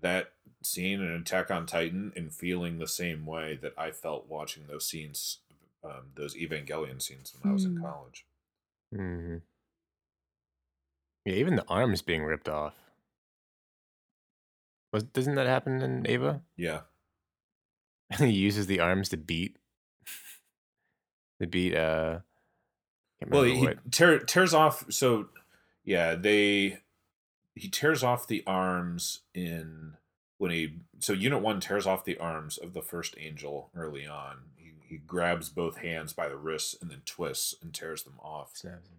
that 0.01 0.33
scene 0.63 1.01
in 1.01 1.11
Attack 1.13 1.51
on 1.51 1.67
Titan 1.67 2.13
and 2.17 2.33
feeling 2.33 2.79
the 2.79 2.89
same 2.89 3.27
way 3.27 3.57
that 3.63 3.75
I 3.79 3.91
felt 3.93 4.29
watching 4.29 4.67
those 4.67 4.87
scenes, 4.87 5.39
um, 5.85 6.11
those 6.15 6.35
Evangelion 6.37 7.01
scenes 7.03 7.35
when 7.35 7.51
I 7.51 7.55
was 7.55 7.65
in 7.65 7.77
Mm. 7.77 7.83
college. 7.83 8.27
hmm 8.95 9.37
Yeah, 11.25 11.35
even 11.35 11.57
the 11.57 11.67
arms 11.69 12.03
being 12.03 12.25
ripped 12.25 12.49
off. 12.49 12.75
Was 14.93 15.05
doesn't 15.05 15.37
that 15.37 15.47
happen 15.47 15.81
in 15.81 16.07
Eva? 16.07 16.43
Yeah. 16.57 16.83
he 18.19 18.31
uses 18.31 18.67
the 18.67 18.81
arms 18.81 19.09
to 19.11 19.17
beat 19.17 19.57
to 21.41 21.47
beat 21.47 21.75
uh 21.75 22.21
Well, 23.29 23.45
he 23.45 23.69
tear, 23.91 24.19
tears 24.19 24.53
off. 24.53 24.85
So, 24.93 25.29
yeah, 25.85 26.15
they 26.15 26.79
he 27.55 27.69
tears 27.69 28.03
off 28.03 28.27
the 28.27 28.43
arms 28.47 29.21
in 29.35 29.97
when 30.39 30.51
he 30.51 30.81
so 30.99 31.13
Unit 31.13 31.41
One 31.41 31.61
tears 31.61 31.87
off 31.87 32.05
the 32.05 32.19
arms 32.19 32.59
of 32.59 32.75
the 32.75 32.83
first 32.83 33.15
angel 33.19 33.71
early 33.75 34.07
on. 34.07 34.51
He 34.93 34.99
grabs 34.99 35.49
both 35.49 35.79
hands 35.79 36.13
by 36.13 36.29
the 36.29 36.37
wrists 36.37 36.77
and 36.81 36.91
then 36.91 37.01
twists 37.07 37.55
and 37.63 37.73
tears 37.73 38.03
them 38.03 38.19
off. 38.21 38.53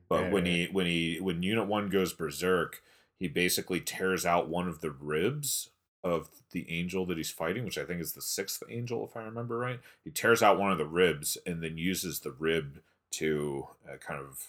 But 0.10 0.22
Yeah, 0.24 0.30
when 0.32 0.46
yeah. 0.48 0.52
he 0.52 0.66
when 0.72 0.86
he 0.88 1.18
when 1.22 1.44
Unit 1.44 1.68
One 1.68 1.90
goes 1.90 2.14
berserk, 2.14 2.82
he 3.20 3.28
basically 3.28 3.80
tears 3.80 4.26
out 4.26 4.50
one 4.50 4.68
of 4.68 4.82
the 4.82 4.90
ribs 4.92 5.70
of 6.04 6.30
the 6.52 6.66
angel 6.70 7.06
that 7.06 7.18
he's 7.18 7.30
fighting, 7.32 7.64
which 7.64 7.78
I 7.78 7.86
think 7.86 8.02
is 8.02 8.14
the 8.14 8.22
sixth 8.22 8.62
angel, 8.70 9.06
if 9.06 9.16
I 9.16 9.22
remember 9.24 9.58
right. 9.58 9.80
He 10.04 10.10
tears 10.12 10.42
out 10.42 10.60
one 10.60 10.72
of 10.72 10.78
the 10.78 10.86
ribs 10.86 11.38
and 11.46 11.64
then 11.64 11.78
uses 11.78 12.20
the 12.22 12.32
rib 12.32 12.82
to 13.12 13.68
uh, 13.88 13.98
kind 13.98 14.20
of 14.20 14.48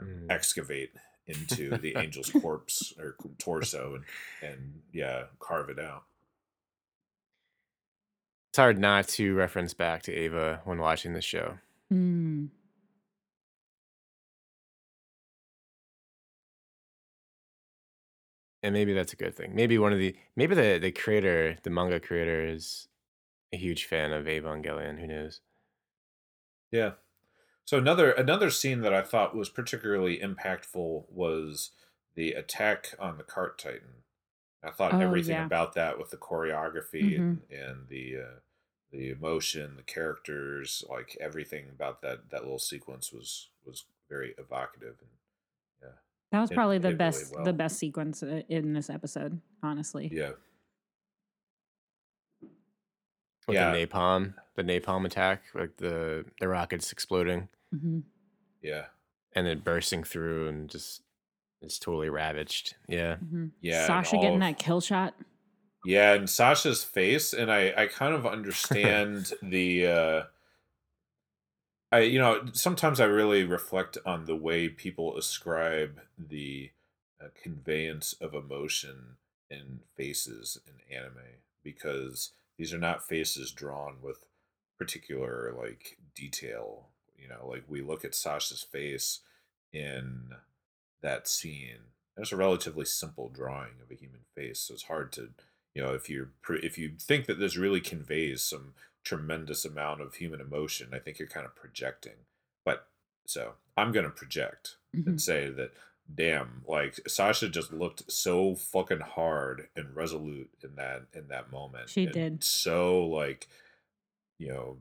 um, 0.00 0.08
Mm. 0.08 0.26
excavate 0.30 0.92
into 1.26 1.76
the 1.76 1.94
angel's 2.04 2.30
corpse 2.30 2.94
or 2.98 3.14
torso 3.38 3.94
and 3.94 4.04
and 4.42 4.80
yeah, 4.92 5.24
carve 5.38 5.68
it 5.68 5.78
out. 5.78 6.04
It's 8.52 8.58
hard 8.58 8.78
not 8.78 9.08
to 9.08 9.34
reference 9.34 9.72
back 9.72 10.02
to 10.02 10.12
Eva 10.12 10.60
when 10.66 10.76
watching 10.76 11.14
the 11.14 11.22
show. 11.22 11.56
Mm. 11.90 12.50
And 18.62 18.74
maybe 18.74 18.92
that's 18.92 19.14
a 19.14 19.16
good 19.16 19.34
thing. 19.34 19.54
Maybe 19.54 19.78
one 19.78 19.94
of 19.94 19.98
the 19.98 20.14
maybe 20.36 20.54
the 20.54 20.78
the 20.78 20.90
creator, 20.92 21.56
the 21.62 21.70
manga 21.70 21.98
creator 21.98 22.46
is 22.46 22.88
a 23.54 23.56
huge 23.56 23.86
fan 23.86 24.12
of 24.12 24.26
Evangelion, 24.26 25.00
who 25.00 25.06
knows? 25.06 25.40
Yeah. 26.70 26.90
So 27.64 27.78
another 27.78 28.10
another 28.10 28.50
scene 28.50 28.82
that 28.82 28.92
I 28.92 29.00
thought 29.00 29.34
was 29.34 29.48
particularly 29.48 30.18
impactful 30.18 31.04
was 31.10 31.70
the 32.16 32.32
attack 32.32 32.96
on 32.98 33.16
the 33.16 33.24
cart 33.24 33.58
titan. 33.58 34.02
I 34.64 34.70
thought 34.70 34.94
Oh, 34.94 35.00
everything 35.00 35.34
yeah. 35.36 35.46
about 35.46 35.74
that 35.74 35.98
with 35.98 36.10
the 36.10 36.16
choreography 36.16 37.16
and, 37.18 37.42
Mm-hmm. 37.42 37.54
and 37.54 37.88
the 37.88 38.16
uh, 38.18 38.38
the 38.92 39.10
emotion, 39.10 39.76
the 39.76 39.82
characters, 39.82 40.84
like 40.88 41.16
everything 41.20 41.68
about 41.70 42.02
that 42.02 42.30
that 42.30 42.42
little 42.42 42.58
sequence 42.58 43.12
was 43.12 43.50
was 43.64 43.84
very 44.08 44.34
evocative 44.38 44.96
and 45.00 45.90
That 46.30 46.40
was 46.40 46.50
It 46.50 46.54
probably 46.54 46.78
the 46.78 46.88
did 46.90 46.98
really 46.98 46.98
best 46.98 47.32
well. 47.34 47.44
the 47.44 47.52
best 47.52 47.78
sequence 47.78 48.22
uh, 48.22 48.42
in 48.48 48.72
this 48.72 48.88
episode, 48.88 49.40
honestly. 49.62 50.08
yeah. 50.12 50.32
With 53.48 53.56
Yeah. 53.56 53.72
the 53.72 53.86
napalm, 53.86 54.34
the 54.54 54.62
napalm 54.62 55.04
attack, 55.04 55.42
like 55.54 55.76
the 55.78 56.24
the 56.40 56.48
rockets 56.48 56.92
exploding 56.92 57.48
hmm 57.72 58.00
Yeah. 58.62 58.86
and 59.34 59.46
then 59.46 59.58
bursting 59.60 60.04
through 60.04 60.48
and 60.48 60.70
just 60.70 61.02
it's 61.62 61.78
totally 61.78 62.10
ravaged. 62.10 62.76
Yeah. 62.88 63.16
hmm 63.16 63.46
Yeah. 63.60 63.86
Sasha 63.86 64.16
getting 64.16 64.34
of- 64.34 64.40
that 64.40 64.58
kill 64.58 64.80
shot. 64.80 65.14
Yeah, 65.84 66.12
and 66.14 66.30
Sasha's 66.30 66.84
face, 66.84 67.32
and 67.32 67.50
I 67.50 67.72
I 67.76 67.86
kind 67.86 68.14
of 68.14 68.26
understand 68.26 69.32
the 69.42 69.86
uh 69.86 70.22
I 71.90 72.00
you 72.00 72.18
know, 72.18 72.42
sometimes 72.52 73.00
I 73.00 73.04
really 73.04 73.44
reflect 73.44 73.98
on 74.06 74.24
the 74.24 74.36
way 74.36 74.68
people 74.68 75.16
ascribe 75.16 76.00
the 76.18 76.70
uh, 77.22 77.28
conveyance 77.40 78.14
of 78.14 78.34
emotion 78.34 79.16
in 79.50 79.80
faces 79.96 80.58
in 80.66 80.96
anime 80.96 81.40
because 81.62 82.32
these 82.58 82.72
are 82.72 82.78
not 82.78 83.06
faces 83.06 83.52
drawn 83.52 83.96
with 84.02 84.24
particular 84.78 85.54
like 85.56 85.98
detail, 86.14 86.88
you 87.16 87.28
know, 87.28 87.46
like 87.46 87.64
we 87.68 87.82
look 87.82 88.04
at 88.04 88.14
Sasha's 88.14 88.62
face 88.62 89.20
in 89.72 90.30
that 91.02 91.28
scene. 91.28 91.78
There's 92.16 92.32
a 92.32 92.36
relatively 92.36 92.84
simple 92.84 93.28
drawing 93.28 93.72
of 93.82 93.90
a 93.90 93.94
human 93.94 94.20
face, 94.34 94.60
so 94.60 94.74
it's 94.74 94.84
hard 94.84 95.12
to 95.12 95.30
you 95.74 95.82
know 95.82 95.94
if 95.94 96.10
you're 96.10 96.28
if 96.48 96.76
you 96.76 96.92
think 96.98 97.26
that 97.26 97.38
this 97.38 97.56
really 97.56 97.80
conveys 97.80 98.42
some 98.42 98.74
tremendous 99.04 99.64
amount 99.64 100.00
of 100.02 100.14
human 100.14 100.38
emotion 100.40 100.90
i 100.92 100.98
think 100.98 101.18
you're 101.18 101.26
kind 101.26 101.46
of 101.46 101.56
projecting 101.56 102.12
but 102.64 102.86
so 103.26 103.54
i'm 103.76 103.90
going 103.90 104.04
to 104.04 104.10
project 104.10 104.76
Mhm. 104.94 105.06
and 105.06 105.20
say 105.22 105.48
that 105.48 105.72
damn 106.14 106.62
like 106.68 107.00
sasha 107.08 107.48
just 107.48 107.72
looked 107.72 108.12
so 108.12 108.54
fucking 108.54 109.00
hard 109.00 109.68
and 109.74 109.96
resolute 109.96 110.50
in 110.62 110.74
that 110.76 111.04
in 111.14 111.28
that 111.28 111.50
moment 111.50 111.88
She 111.88 112.04
and 112.04 112.12
did. 112.12 112.44
so 112.44 113.06
like 113.06 113.48
you 114.38 114.48
know 114.48 114.76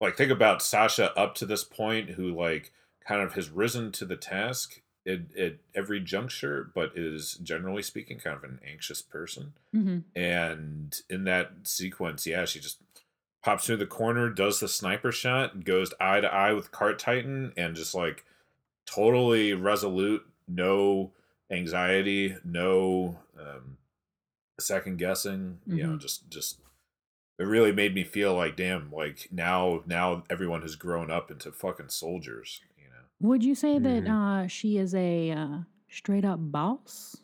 like 0.00 0.16
think 0.16 0.30
about 0.30 0.62
sasha 0.62 1.12
up 1.18 1.34
to 1.34 1.44
this 1.46 1.64
point 1.64 2.10
who 2.10 2.32
like 2.34 2.72
kind 3.04 3.20
of 3.20 3.32
has 3.34 3.50
risen 3.50 3.90
to 3.92 4.04
the 4.04 4.16
task 4.16 4.80
at, 5.08 5.36
at 5.36 5.54
every 5.74 6.00
juncture 6.00 6.70
but 6.74 6.92
is 6.96 7.34
generally 7.42 7.82
speaking 7.82 8.18
kind 8.18 8.36
of 8.36 8.44
an 8.44 8.60
anxious 8.66 9.02
person 9.02 9.54
hmm 9.72 9.98
and 10.16 11.00
in 11.08 11.24
that 11.24 11.52
sequence, 11.64 12.26
yeah, 12.26 12.44
she 12.44 12.58
just 12.60 12.78
pops 13.44 13.66
through 13.66 13.76
the 13.76 13.86
corner, 13.86 14.28
does 14.30 14.58
the 14.58 14.66
sniper 14.68 15.12
shot, 15.12 15.64
goes 15.64 15.92
eye 16.00 16.20
to 16.20 16.26
eye 16.32 16.52
with 16.52 16.72
Cart 16.72 16.98
Titan, 16.98 17.52
and 17.56 17.76
just 17.76 17.94
like 17.94 18.24
totally 18.86 19.52
resolute, 19.54 20.26
no 20.48 21.12
anxiety, 21.50 22.36
no 22.44 23.18
um, 23.38 23.76
second 24.58 24.98
guessing. 24.98 25.60
You 25.66 25.84
know, 25.84 25.88
Mhm. 25.96 26.00
just 26.00 26.28
just 26.30 26.58
it 27.38 27.44
really 27.44 27.70
made 27.72 27.94
me 27.94 28.02
feel 28.02 28.34
like, 28.34 28.56
damn, 28.56 28.90
like 28.90 29.28
now 29.30 29.84
now 29.86 30.24
everyone 30.28 30.62
has 30.62 30.74
grown 30.74 31.10
up 31.10 31.30
into 31.30 31.52
fucking 31.52 31.90
soldiers. 31.90 32.60
You 33.20 33.24
know, 33.24 33.28
Would 33.30 33.44
you 33.44 33.54
say 33.54 33.78
that 33.78 34.04
Mhm. 34.04 34.44
uh, 34.44 34.48
she 34.48 34.78
is 34.78 34.94
a 34.94 35.30
uh, 35.32 35.58
straight 35.88 36.24
up 36.24 36.38
boss? 36.40 37.16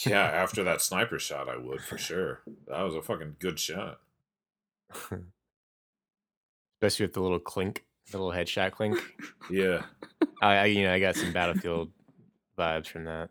yeah. 0.00 0.22
After 0.24 0.62
that 0.64 0.80
sniper 0.80 1.18
shot, 1.18 1.48
I 1.48 1.56
would 1.56 1.80
for 1.82 1.98
sure. 1.98 2.42
That 2.66 2.82
was 2.82 2.94
a 2.94 3.02
fucking 3.02 3.36
good 3.38 3.58
shot. 3.58 4.00
Especially 6.80 7.04
with 7.06 7.12
the 7.14 7.20
little 7.20 7.40
clink, 7.40 7.84
the 8.10 8.18
little 8.18 8.32
headshot 8.32 8.72
clink. 8.72 8.98
Yeah. 9.50 9.84
I, 10.40 10.54
I 10.56 10.64
you 10.66 10.84
know, 10.84 10.92
I 10.92 11.00
got 11.00 11.16
some 11.16 11.32
battlefield 11.32 11.90
vibes 12.56 12.86
from 12.86 13.04
that. 13.04 13.30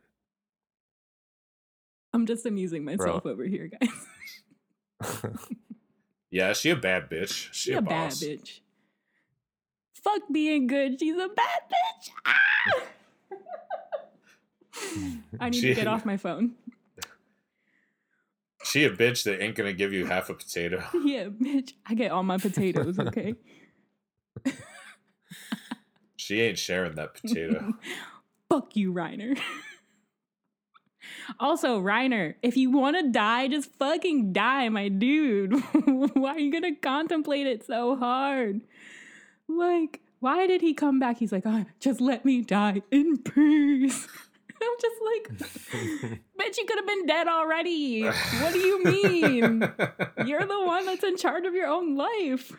I'm 2.13 2.25
just 2.25 2.45
amusing 2.45 2.83
myself 2.83 3.25
over 3.25 3.43
here, 3.45 3.69
guys. 5.01 5.27
Yeah, 6.29 6.51
she 6.51 6.71
a 6.71 6.75
bad 6.75 7.09
bitch. 7.09 7.47
She, 7.53 7.71
She 7.71 7.73
a 7.73 7.81
bad 7.81 8.09
boss. 8.09 8.21
bitch. 8.21 8.59
Fuck 10.03 10.21
being 10.31 10.67
good. 10.67 10.99
She's 10.99 11.15
a 11.15 11.29
bad 11.29 11.61
bitch. 11.71 12.09
Ah! 12.25 12.33
I 15.39 15.49
need 15.49 15.61
to 15.61 15.73
get 15.73 15.87
off 15.87 16.05
my 16.05 16.17
phone. 16.17 16.55
She 18.63 18.83
a 18.83 18.89
bitch 18.89 19.23
that 19.23 19.41
ain't 19.41 19.55
gonna 19.55 19.73
give 19.73 19.93
you 19.93 20.05
half 20.05 20.29
a 20.29 20.33
potato. 20.33 20.83
Yeah, 21.05 21.25
bitch. 21.25 21.73
I 21.85 21.93
get 21.93 22.11
all 22.11 22.23
my 22.23 22.37
potatoes, 22.37 22.99
okay? 22.99 23.35
She 26.19 26.41
ain't 26.41 26.59
sharing 26.59 26.95
that 26.95 27.13
potato. 27.13 27.71
Fuck 28.49 28.75
you, 28.75 28.91
Reiner. 28.91 29.39
also, 31.39 31.79
Reiner, 31.79 32.35
if 32.41 32.57
you 32.57 32.69
want 32.69 32.97
to 32.97 33.09
die, 33.09 33.47
just 33.47 33.71
fucking 33.79 34.33
die, 34.33 34.67
my 34.67 34.89
dude. 34.89 35.53
why 36.15 36.31
are 36.31 36.39
you 36.39 36.51
gonna 36.51 36.75
contemplate 36.75 37.47
it 37.47 37.65
so 37.65 37.95
hard? 37.95 38.59
Like, 39.47 40.01
why 40.19 40.47
did 40.47 40.61
he 40.61 40.73
come 40.73 40.99
back? 40.99 41.17
He's 41.17 41.31
like, 41.31 41.43
oh, 41.45 41.65
just 41.79 42.01
let 42.01 42.25
me 42.25 42.41
die 42.41 42.81
in 42.91 43.17
peace. 43.19 44.07
I'm 44.61 44.75
just 44.81 45.01
like, 45.05 45.39
bitch, 46.39 46.57
you 46.57 46.65
could 46.65 46.79
have 46.79 46.87
been 46.87 47.05
dead 47.05 47.27
already. 47.27 48.03
What 48.05 48.53
do 48.53 48.59
you 48.59 48.83
mean? 48.83 49.71
You're 50.25 50.45
the 50.45 50.61
one 50.65 50.85
that's 50.85 51.03
in 51.03 51.15
charge 51.17 51.45
of 51.45 51.53
your 51.53 51.67
own 51.67 51.95
life. 51.95 52.51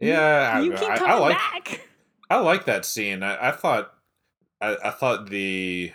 yeah, 0.00 0.60
you 0.60 0.72
I, 0.74 0.76
keep 0.76 0.88
I- 0.88 0.94
I 0.94 0.98
coming 0.98 1.20
like 1.20 1.36
back. 1.36 1.80
I 2.30 2.38
like 2.40 2.64
that 2.64 2.86
scene. 2.86 3.22
I, 3.22 3.48
I 3.48 3.52
thought, 3.52 3.92
I, 4.60 4.76
I 4.82 4.90
thought 4.90 5.28
the, 5.28 5.92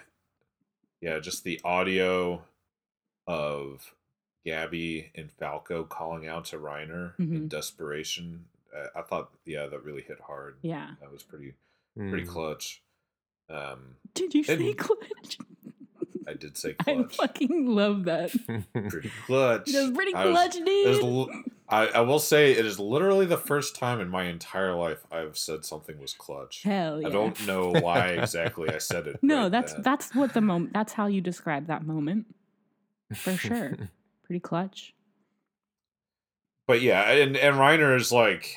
yeah, 1.02 1.18
just 1.20 1.44
the 1.44 1.60
audio 1.64 2.44
of 3.26 3.96
Gabi 4.46 5.10
and 5.16 5.32
Falco 5.32 5.84
calling 5.84 6.28
out 6.28 6.46
to 6.46 6.58
Reiner 6.58 7.14
in 7.18 7.28
Mhm. 7.46 7.50
desperation. 7.50 8.46
I, 8.76 9.00
I 9.00 9.02
thought, 9.04 9.30
yeah, 9.46 9.66
that 9.68 9.84
really 9.84 10.02
hit 10.02 10.20
hard. 10.26 10.58
Yeah. 10.62 10.92
That 11.02 11.12
was 11.12 11.24
pretty, 11.24 11.54
pretty 11.98 12.24
Mm. 12.26 12.28
clutch. 12.28 12.82
Um, 13.50 13.96
Did 14.14 14.34
you 14.36 14.44
say 14.44 14.74
clutch? 14.74 15.38
I 16.28 16.34
did 16.34 16.58
say 16.58 16.74
clutch. 16.80 16.98
I 17.14 17.16
fucking 17.16 17.66
love 17.68 18.06
that. 18.06 18.32
pretty 18.74 19.12
clutch. 19.26 19.72
That's 19.72 19.92
pretty 19.92 20.14
I 20.14 20.26
was- 20.26 20.34
clutch, 20.34 20.56
it 20.58 20.68
is 20.68 20.98
dude. 21.00 21.06
l- 21.06 21.30
I, 21.72 21.86
I 21.88 22.02
will 22.02 22.18
say 22.20 22.52
it 22.54 22.66
is 22.66 22.80
literally 22.80 23.28
the 23.28 23.38
first 23.38 23.76
time 23.76 24.00
in 24.00 24.10
my 24.10 24.24
entire 24.24 24.74
life 24.74 25.06
I've 25.12 25.38
said 25.38 25.66
something 25.66 26.00
was 26.00 26.14
clutch. 26.14 26.64
Hell 26.64 27.00
yeah. 27.00 27.08
I 27.08 27.12
don't 27.12 27.46
know 27.46 27.70
why 27.72 28.08
exactly 28.10 28.70
I 28.70 28.80
said 28.80 29.06
it. 29.08 29.20
No, 29.24 29.44
right 29.44 29.52
that's 29.52 29.74
then. 29.74 29.82
that's 29.84 30.16
what 30.16 30.34
the 30.34 30.42
moment. 30.42 30.74
That's 30.74 30.94
how 30.94 31.06
you 31.06 31.22
describe 31.22 31.68
that 31.68 31.86
moment. 31.86 32.26
For 33.16 33.34
sure. 33.34 33.78
Pretty 34.24 34.40
clutch. 34.40 34.94
But 36.70 36.84
yeah, 36.84 37.02
and 37.02 37.36
and 37.36 37.56
Reiner 37.56 37.96
is 37.98 38.12
like, 38.12 38.56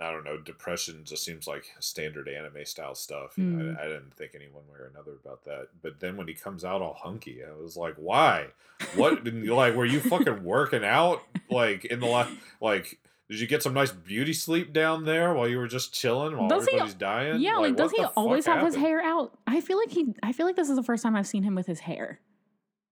I 0.00 0.10
don't 0.10 0.24
know, 0.24 0.38
depression 0.38 1.04
just 1.04 1.24
seems 1.24 1.46
like 1.46 1.66
standard 1.78 2.28
anime 2.28 2.64
style 2.64 2.96
stuff. 2.96 3.36
Mm. 3.38 3.78
I, 3.78 3.84
I 3.84 3.86
didn't 3.86 4.12
think 4.16 4.32
any 4.34 4.48
one 4.48 4.64
way 4.66 4.80
or 4.80 4.90
another 4.92 5.12
about 5.24 5.44
that. 5.44 5.68
But 5.82 6.00
then 6.00 6.16
when 6.16 6.26
he 6.26 6.34
comes 6.34 6.64
out 6.64 6.82
all 6.82 6.94
hunky, 6.94 7.44
I 7.44 7.52
was 7.62 7.76
like, 7.76 7.94
why? 7.94 8.48
What? 8.96 9.24
like, 9.24 9.76
were 9.76 9.84
you 9.86 10.00
fucking 10.00 10.42
working 10.42 10.84
out 10.84 11.22
like 11.48 11.84
in 11.84 12.00
the 12.00 12.08
last 12.08 12.32
like? 12.60 12.98
Did 13.28 13.38
you 13.38 13.46
get 13.46 13.62
some 13.62 13.74
nice 13.74 13.92
beauty 13.92 14.32
sleep 14.32 14.72
down 14.72 15.04
there 15.04 15.32
while 15.32 15.46
you 15.46 15.58
were 15.58 15.68
just 15.68 15.94
chilling 15.94 16.36
while 16.36 16.48
Does 16.48 16.64
he- 16.64 16.72
everybody's 16.72 16.94
dying? 16.94 17.40
Yeah, 17.40 17.58
like, 17.58 17.76
does 17.76 17.92
he 17.92 18.04
always 18.16 18.46
have 18.46 18.66
his 18.66 18.74
hair 18.74 19.00
out? 19.00 19.38
I 19.46 19.60
feel 19.60 19.78
like 19.78 19.92
he. 19.92 20.12
I 20.24 20.32
feel 20.32 20.44
like 20.44 20.56
this 20.56 20.68
is 20.68 20.74
the 20.74 20.82
first 20.82 21.04
time 21.04 21.14
I've 21.14 21.28
seen 21.28 21.44
him 21.44 21.54
with 21.54 21.68
his 21.68 21.78
hair. 21.78 22.18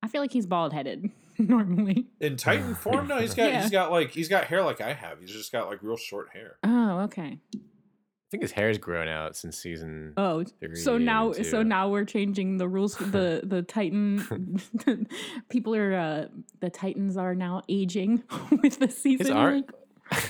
I 0.04 0.06
feel 0.06 0.20
like 0.20 0.32
he's 0.32 0.46
bald 0.46 0.72
headed 0.72 1.10
normally. 1.48 2.06
in 2.20 2.36
Titan 2.36 2.74
form? 2.74 3.08
No, 3.08 3.18
he's 3.18 3.34
got 3.34 3.50
Yeah. 3.50 3.62
he's 3.62 3.70
got 3.70 3.90
like 3.90 4.10
he's 4.10 4.28
got 4.28 4.44
hair 4.44 4.62
like 4.62 4.80
I 4.80 4.92
have. 4.92 5.20
He's 5.20 5.30
just 5.32 5.52
got 5.52 5.68
like 5.68 5.82
real 5.82 5.96
short 5.96 6.28
hair. 6.32 6.56
Oh, 6.64 7.00
okay. 7.00 7.38
I 7.54 8.30
think 8.30 8.42
his 8.42 8.52
hair's 8.52 8.76
grown 8.76 9.08
out 9.08 9.36
since 9.36 9.56
season. 9.56 10.12
Oh, 10.18 10.44
three 10.60 10.74
so 10.76 10.98
now, 10.98 11.32
and 11.32 11.46
so 11.46 11.62
now 11.62 11.88
we're 11.88 12.04
changing 12.04 12.58
the 12.58 12.68
rules. 12.68 12.94
For 12.94 13.04
the 13.18 13.40
the 13.42 13.62
Titan 13.62 14.58
people 15.48 15.74
are 15.74 15.94
uh 15.94 16.26
the 16.60 16.68
Titans 16.70 17.16
are 17.16 17.34
now 17.34 17.62
aging 17.68 18.22
with 18.62 18.78
the 18.80 18.88
season. 18.90 19.32
ar- 19.34 19.52
like, 19.54 19.70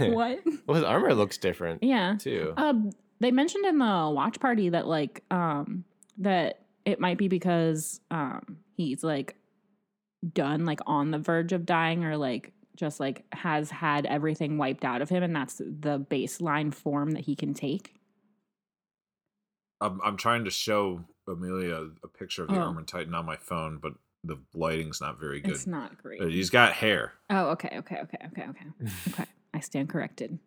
what? 0.01 0.41
well, 0.67 0.75
his 0.77 0.85
armor 0.85 1.15
looks 1.15 1.39
different 1.39 1.83
Yeah. 1.83 2.17
too. 2.19 2.53
Um, 2.57 2.91
they 3.21 3.31
mentioned 3.33 3.65
in 3.65 3.79
the 3.79 4.11
watch 4.15 4.39
party 4.41 4.69
that 4.71 4.87
like 4.87 5.25
um 5.31 5.85
that 6.19 6.61
it 6.85 7.01
might 7.01 7.19
be 7.19 7.27
because 7.29 8.01
um 8.11 8.59
he's 8.77 9.03
like 9.03 9.35
done 10.33 10.65
like 10.65 10.81
on 10.87 11.11
the 11.11 11.19
verge 11.19 11.53
of 11.53 11.65
dying 11.67 12.05
or 12.05 12.17
like 12.17 12.53
just 12.77 13.01
like 13.01 13.25
has 13.33 13.71
had 13.71 14.07
everything 14.07 14.57
wiped 14.59 14.85
out 14.85 15.03
of 15.03 15.09
him 15.09 15.23
and 15.23 15.35
that's 15.35 15.57
the 15.59 15.99
baseline 16.11 16.73
form 16.73 17.11
that 17.13 17.25
he 17.25 17.35
can 17.37 17.55
take. 17.55 17.95
I'm 19.81 20.01
I'm 20.05 20.17
trying 20.17 20.45
to 20.45 20.51
show 20.51 21.05
Amelia 21.29 21.89
a 22.03 22.09
picture 22.09 22.43
of 22.43 22.49
the 22.49 22.57
Oh. 22.57 22.63
Armored 22.67 22.89
Titan 22.89 23.15
on 23.15 23.27
my 23.27 23.37
phone, 23.37 23.79
but 23.79 23.93
the 24.25 24.39
lighting's 24.55 25.01
not 25.01 25.21
very 25.21 25.41
good. 25.41 25.53
It's 25.53 25.67
not 25.67 25.97
great. 26.03 26.21
Uh, 26.21 26.27
He's 26.27 26.51
got 26.51 26.73
hair. 26.73 27.13
Oh, 27.31 27.51
okay, 27.51 27.71
okay, 27.79 27.99
okay, 28.03 28.19
okay, 28.27 28.47
okay. 28.49 28.67
Okay. 29.11 29.25
I 29.55 29.61
stand 29.61 29.89
corrected. 29.89 30.39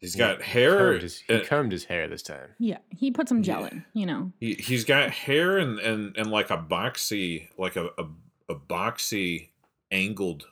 He's 0.00 0.14
He 0.14 0.18
got 0.18 0.40
hair. 0.42 0.78
combed 0.92 1.02
his, 1.02 1.18
he 1.20 1.34
and- 1.34 1.46
combed 1.46 1.72
his 1.72 1.84
hair 1.84 2.08
this 2.08 2.22
time. 2.22 2.50
Yeah, 2.58 2.78
he 2.88 3.10
put 3.10 3.28
some 3.28 3.42
gel 3.42 3.60
Yeah. 3.62 3.68
in, 3.72 3.84
you 3.92 4.06
know. 4.06 4.32
he 4.40 4.54
he's 4.54 4.84
got 4.84 5.10
hair 5.10 5.58
and 5.58 5.78
and 5.78 6.16
and 6.16 6.30
like 6.30 6.50
a 6.50 6.56
boxy 6.56 7.48
like 7.58 7.76
a 7.76 7.86
a, 7.98 8.06
a 8.48 8.54
boxy 8.54 9.48
angled 9.90 10.46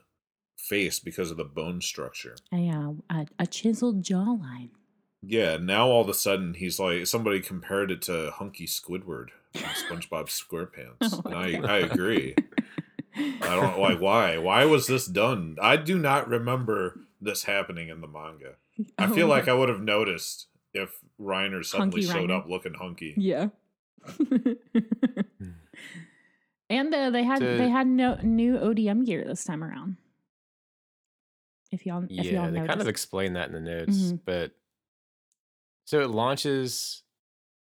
face 0.56 0.98
because 1.00 1.30
of 1.30 1.37
the 1.38 1.44
bone 1.44 1.80
structure. 1.80 2.37
A, 2.52 2.68
uh, 2.68 2.92
a, 3.11 3.26
a 3.38 3.46
chiseled 3.46 4.02
jawline. 4.02 4.68
Yeah, 5.22 5.56
now 5.56 5.88
all 5.88 6.02
of 6.02 6.08
a 6.08 6.14
sudden 6.14 6.54
he's 6.54 6.78
like 6.78 7.06
somebody 7.06 7.40
compared 7.40 7.90
it 7.90 8.02
to 8.02 8.30
Hunky 8.32 8.66
Squidward 8.66 9.28
from 9.54 9.62
SpongeBob 9.70 10.26
SquarePants. 10.28 10.96
Oh 11.00 11.22
and 11.24 11.34
I, 11.34 11.52
God. 11.52 11.64
I 11.64 11.76
agree. 11.78 12.34
I 13.16 13.56
don't 13.56 13.78
like 13.80 13.98
why. 14.00 14.37
Why 14.38 14.64
was 14.66 14.87
this 14.87 15.06
done? 15.06 15.56
I 15.61 15.76
do 15.76 15.98
not 15.98 16.28
remember 16.28 17.00
this 17.20 17.44
happening 17.44 17.88
in 17.88 18.00
the 18.00 18.06
manga. 18.06 18.56
I 18.99 19.07
Oh 19.07 19.14
feel 19.14 19.27
like 19.27 19.49
I 19.49 19.55
would 19.55 19.69
have 19.69 19.81
noticed 19.81 20.47
if 20.75 20.99
Reiner 21.21 21.64
suddenly 21.64 22.03
Hunky 22.05 22.21
showed 22.21 22.31
Reiner. 22.31 22.38
up 22.41 22.49
looking 22.49 22.75
hunky. 22.75 23.14
Yeah. 23.17 23.49
and 26.71 26.95
uh, 26.95 27.11
they 27.11 27.25
had 27.25 27.41
To- 27.41 27.45
they 27.59 27.69
had 27.69 27.87
no 27.87 28.19
new 28.23 28.57
ODM 28.59 29.05
gear 29.07 29.25
this 29.27 29.45
time 29.45 29.64
around. 29.64 29.97
If 31.71 31.85
y'all 31.87 32.05
if 32.05 32.11
Yeah, 32.11 32.23
y'all 32.23 32.45
they 32.47 32.53
noticed. 32.59 32.69
kind 32.69 32.81
of 32.81 32.88
explain 32.88 33.33
that 33.35 33.49
in 33.49 33.55
the 33.55 33.61
notes, 33.61 33.97
Mhm. 34.12 34.21
but 34.25 34.53
so 35.85 36.01
it 36.01 36.11
launches. 36.11 37.03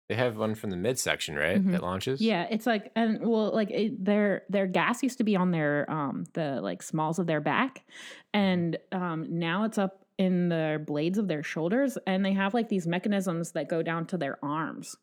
They 0.08 0.16
have 0.16 0.36
one 0.36 0.54
from 0.54 0.68
the 0.70 0.76
midsection, 0.76 1.34
right? 1.36 1.56
Mhm. 1.64 1.72
That 1.72 1.82
launches. 1.82 2.20
yeah, 2.20 2.46
it's 2.50 2.66
like 2.66 2.90
and 2.96 3.24
well, 3.26 3.52
like 3.54 3.70
it, 3.70 4.04
their 4.04 4.42
their 4.48 4.66
gas 4.66 5.02
used 5.02 5.18
to 5.18 5.24
be 5.24 5.36
on 5.36 5.50
their 5.50 5.88
um 5.90 6.24
the 6.34 6.60
like 6.60 6.82
smalls 6.82 7.18
of 7.18 7.26
their 7.26 7.40
back, 7.40 7.84
and 8.32 8.76
um 8.92 9.38
now 9.38 9.64
it's 9.64 9.78
up 9.78 10.03
in 10.18 10.48
the 10.48 10.82
blades 10.86 11.18
of 11.18 11.28
their 11.28 11.42
shoulders, 11.42 11.98
and 12.06 12.24
they 12.24 12.32
have 12.32 12.54
like 12.54 12.68
these 12.68 12.86
mechanisms 12.86 13.52
that 13.52 13.68
go 13.68 13.82
down 13.82 14.06
to 14.06 14.16
their 14.16 14.38
arms, 14.44 14.96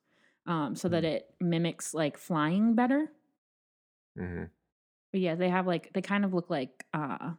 um 0.45 0.75
so 0.75 0.87
that 0.89 1.03
Mm. 1.03 1.07
it 1.13 1.35
mimics 1.39 1.93
like 1.93 2.17
flying 2.17 2.75
better. 2.75 3.11
hmm 4.17 4.43
But 5.11 5.21
yeah, 5.21 5.35
they 5.35 5.49
have 5.49 5.67
like 5.67 5.91
they 5.93 6.01
kind 6.01 6.23
of 6.25 6.33
look 6.33 6.49
like 6.49 6.85
uh 6.93 7.33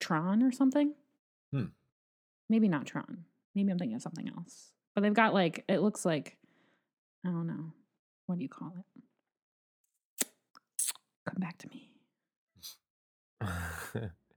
Tron 0.00 0.42
or 0.42 0.52
something. 0.52 0.94
Hmm. 1.52 1.66
Maybe 2.48 2.68
not 2.68 2.86
Tron. 2.86 3.24
Maybe 3.54 3.70
I'm 3.72 3.78
thinking 3.78 3.96
of 3.96 4.02
something 4.02 4.28
else. 4.28 4.72
But 4.94 5.02
they've 5.02 5.14
got 5.14 5.34
like 5.34 5.64
it 5.68 5.78
looks 5.80 6.04
like 6.04 6.36
I 7.24 7.28
don't 7.30 7.46
know. 7.46 7.72
What 8.26 8.36
do 8.38 8.42
you 8.42 8.48
call 8.48 8.72
it? 8.78 8.84
Come 11.28 11.40
back 11.40 11.58
to 11.58 11.68
me. 11.68 11.90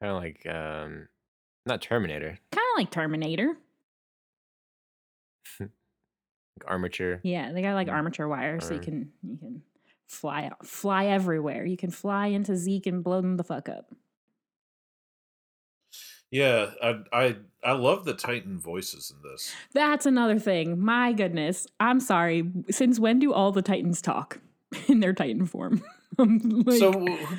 kind 0.00 0.12
of 0.12 0.22
like 0.22 0.46
um, 0.46 1.08
not 1.66 1.82
Terminator, 1.82 2.38
Kind 2.52 2.64
of 2.74 2.78
like 2.78 2.90
Terminator. 2.90 3.56
like 5.60 5.68
armature. 6.66 7.20
Yeah, 7.22 7.52
they 7.52 7.62
got 7.62 7.74
like 7.74 7.88
Mm. 7.88 7.92
armature 7.92 8.28
wire, 8.28 8.60
so 8.60 8.74
you 8.74 8.80
can 8.80 9.12
you 9.22 9.36
can 9.36 9.62
fly 10.06 10.44
out, 10.46 10.66
fly 10.66 11.06
everywhere. 11.06 11.64
You 11.64 11.76
can 11.76 11.90
fly 11.90 12.28
into 12.28 12.56
Zeke 12.56 12.86
and 12.86 13.02
blow 13.04 13.20
them 13.20 13.36
the 13.36 13.44
fuck 13.44 13.68
up. 13.68 13.92
Yeah, 16.30 16.72
I 16.82 17.00
I 17.12 17.36
I 17.64 17.72
love 17.72 18.04
the 18.04 18.14
Titan 18.14 18.58
voices 18.60 19.10
in 19.14 19.28
this. 19.28 19.54
That's 19.72 20.04
another 20.06 20.38
thing. 20.38 20.78
My 20.78 21.12
goodness, 21.12 21.66
I'm 21.80 22.00
sorry. 22.00 22.50
Since 22.70 22.98
when 23.00 23.18
do 23.18 23.32
all 23.32 23.50
the 23.50 23.62
Titans 23.62 24.02
talk 24.02 24.38
in 24.88 25.00
their 25.00 25.14
Titan 25.14 25.46
form? 25.46 25.82
Like, 26.68 26.78
so, 26.78 26.90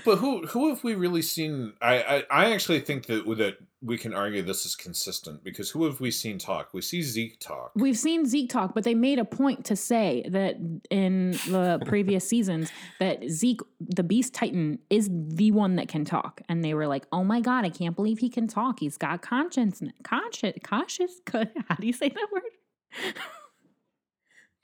but 0.06 0.18
who 0.18 0.46
who 0.48 0.70
have 0.70 0.84
we 0.84 0.96
really 0.96 1.22
seen? 1.22 1.74
I 1.82 2.24
I, 2.32 2.46
I 2.46 2.54
actually 2.54 2.80
think 2.80 3.08
that 3.08 3.26
that 3.38 3.58
we 3.82 3.98
can 3.98 4.14
argue 4.14 4.42
this 4.42 4.66
is 4.66 4.76
consistent 4.76 5.44
because 5.44 5.70
who 5.70 5.86
have 5.86 6.00
we 6.00 6.12
seen 6.12 6.38
talk? 6.38 6.74
We 6.74 6.82
see 6.82 7.02
Zeke 7.02 7.40
talk. 7.40 7.72
We've 7.76 7.98
seen 7.98 8.26
Zeke 8.26 8.50
talk, 8.50 8.74
but 8.74 8.84
they 8.84 8.94
made 8.94 9.20
a 9.20 9.26
point 9.26 9.66
to 9.66 9.76
say 9.76 10.26
that 10.30 10.56
in 10.90 11.32
the 11.48 11.82
previous 11.86 12.28
seasons 12.28 12.72
that 13.00 13.30
Zeke, 13.30 13.62
the 13.80 14.04
Beast 14.04 14.34
Titan, 14.34 14.80
is 14.90 15.10
the 15.12 15.52
one 15.52 15.76
that 15.76 15.88
can 15.88 16.06
talk, 16.06 16.42
and 16.48 16.64
they 16.64 16.74
were 16.74 16.88
like, 16.88 17.06
"Oh 17.12 17.24
my 17.24 17.42
god, 17.42 17.66
I 17.66 17.70
can't 17.70 17.96
believe 17.96 18.20
he 18.20 18.30
can 18.30 18.48
talk. 18.48 18.80
He's 18.80 18.98
got 18.98 19.22
conscience, 19.22 19.82
conscious, 20.04 20.56
cautious. 20.64 21.22
How 21.34 21.76
do 21.76 21.88
you 21.88 21.94
say 21.94 22.10
that 22.10 22.28
word? 22.32 23.14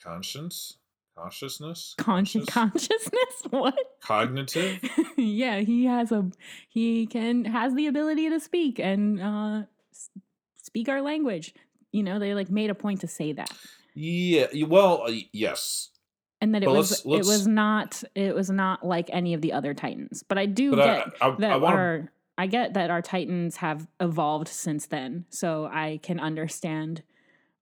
Conscience, 0.02 0.78
consciousness, 1.18 1.96
Conscious, 1.98 2.46
Conscious? 2.46 2.88
consciousness. 2.88 3.20
What? 3.50 3.76
cognitive. 4.02 4.80
yeah, 5.18 5.60
he 5.60 5.86
has 5.86 6.12
a 6.12 6.30
he 6.70 7.08
can 7.08 7.46
has 7.46 7.74
the 7.74 7.88
ability 7.88 8.30
to 8.30 8.40
speak 8.40 8.80
and 8.80 9.22
uh 9.22 9.64
speak 10.62 10.90
our 10.90 11.02
language. 11.02 11.54
You 11.92 12.04
know, 12.04 12.20
they 12.20 12.34
like 12.34 12.50
made 12.50 12.70
a 12.70 12.76
point 12.76 13.02
to 13.02 13.08
say 13.08 13.32
that. 13.34 13.50
Yeah. 13.94 14.48
Well, 14.68 15.04
uh, 15.08 15.12
yes. 15.32 15.90
And 16.42 16.54
that 16.54 16.64
it 16.64 16.66
But 16.66 16.76
was 16.76 16.92
let's- 16.92 17.06
it 17.06 17.08
let's- 17.10 17.28
was 17.28 17.48
not 17.48 18.04
it 18.14 18.36
was 18.36 18.50
not 18.50 18.86
like 18.86 19.10
any 19.14 19.34
of 19.34 19.42
the 19.42 19.54
other 19.54 19.74
titans. 19.74 20.24
But 20.28 20.38
I 20.38 20.46
do 20.48 20.72
But 20.72 20.86
get 20.86 21.14
I, 21.22 21.28
I, 21.30 21.36
that 21.40 21.52
I 21.54 21.56
want 21.58 21.74
to. 21.76 21.80
our 21.80 22.12
I 22.38 22.48
get 22.48 22.74
that 22.74 22.90
our 22.92 23.02
titans 23.02 23.58
have 23.58 23.88
evolved 24.02 24.50
since 24.50 24.88
then. 24.88 25.26
So 25.30 25.66
I 25.72 26.02
can 26.04 26.20
understand 26.20 27.04